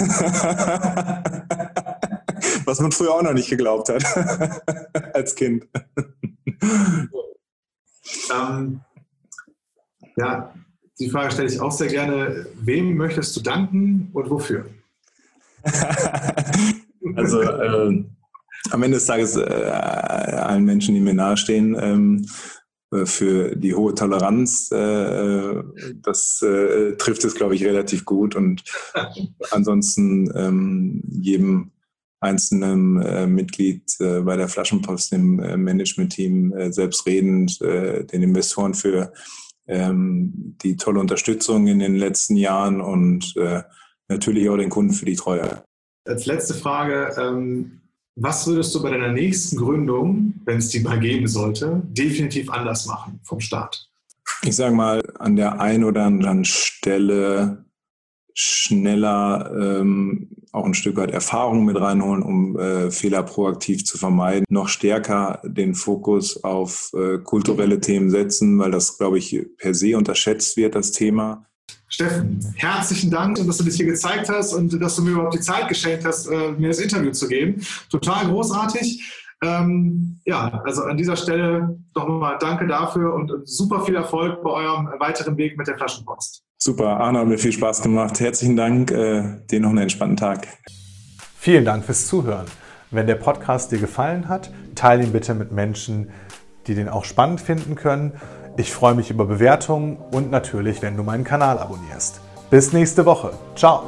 [2.65, 4.03] Was man früher auch noch nicht geglaubt hat
[5.13, 5.67] als Kind.
[8.33, 8.81] Ähm,
[10.17, 10.53] ja,
[10.99, 12.47] die Frage stelle ich auch sehr gerne.
[12.55, 14.65] Wem möchtest du danken und wofür?
[17.15, 18.03] Also äh,
[18.71, 22.25] am Ende des Tages äh, allen Menschen, die mir nahestehen, ähm,
[22.91, 25.63] äh, für die hohe Toleranz, äh,
[25.95, 28.35] das äh, trifft es, glaube ich, relativ gut.
[28.35, 28.63] Und
[29.51, 31.71] ansonsten ähm, jedem
[32.19, 38.73] einzelnen äh, Mitglied äh, bei der Flaschenpost, dem äh, Management-Team äh, selbstredend, äh, den Investoren
[38.73, 39.13] für
[39.67, 43.63] ähm, die tolle Unterstützung in den letzten Jahren und äh,
[44.07, 45.63] natürlich auch den Kunden für die Treue
[46.07, 47.81] als letzte Frage, ähm,
[48.15, 52.87] was würdest du bei deiner nächsten Gründung, wenn es die mal geben sollte, definitiv anders
[52.87, 53.89] machen vom Start?
[54.43, 57.65] Ich sage mal, an der einen oder anderen Stelle
[58.33, 64.45] schneller ähm, auch ein Stück weit Erfahrung mit reinholen, um äh, Fehler proaktiv zu vermeiden.
[64.49, 69.97] Noch stärker den Fokus auf äh, kulturelle Themen setzen, weil das, glaube ich, per se
[69.97, 71.46] unterschätzt wird, das Thema.
[71.89, 75.39] Steffen, herzlichen Dank, dass du dich hier gezeigt hast und dass du mir überhaupt die
[75.39, 77.61] Zeit geschenkt hast, äh, mir das Interview zu geben.
[77.89, 79.23] Total großartig.
[79.43, 84.89] Ähm, ja, also an dieser Stelle nochmal danke dafür und super viel Erfolg bei eurem
[84.99, 86.43] weiteren Weg mit der Flaschenpost.
[86.57, 88.19] Super, Arno, hat mir viel Spaß gemacht.
[88.19, 90.47] Herzlichen Dank, äh, dir noch einen entspannten Tag.
[91.37, 92.47] Vielen Dank fürs Zuhören.
[92.89, 96.09] Wenn der Podcast dir gefallen hat, teile ihn bitte mit Menschen,
[96.65, 98.13] die den auch spannend finden können.
[98.59, 102.19] Ich freue mich über Bewertungen und natürlich, wenn du meinen Kanal abonnierst.
[102.49, 103.33] Bis nächste Woche.
[103.55, 103.83] Ciao.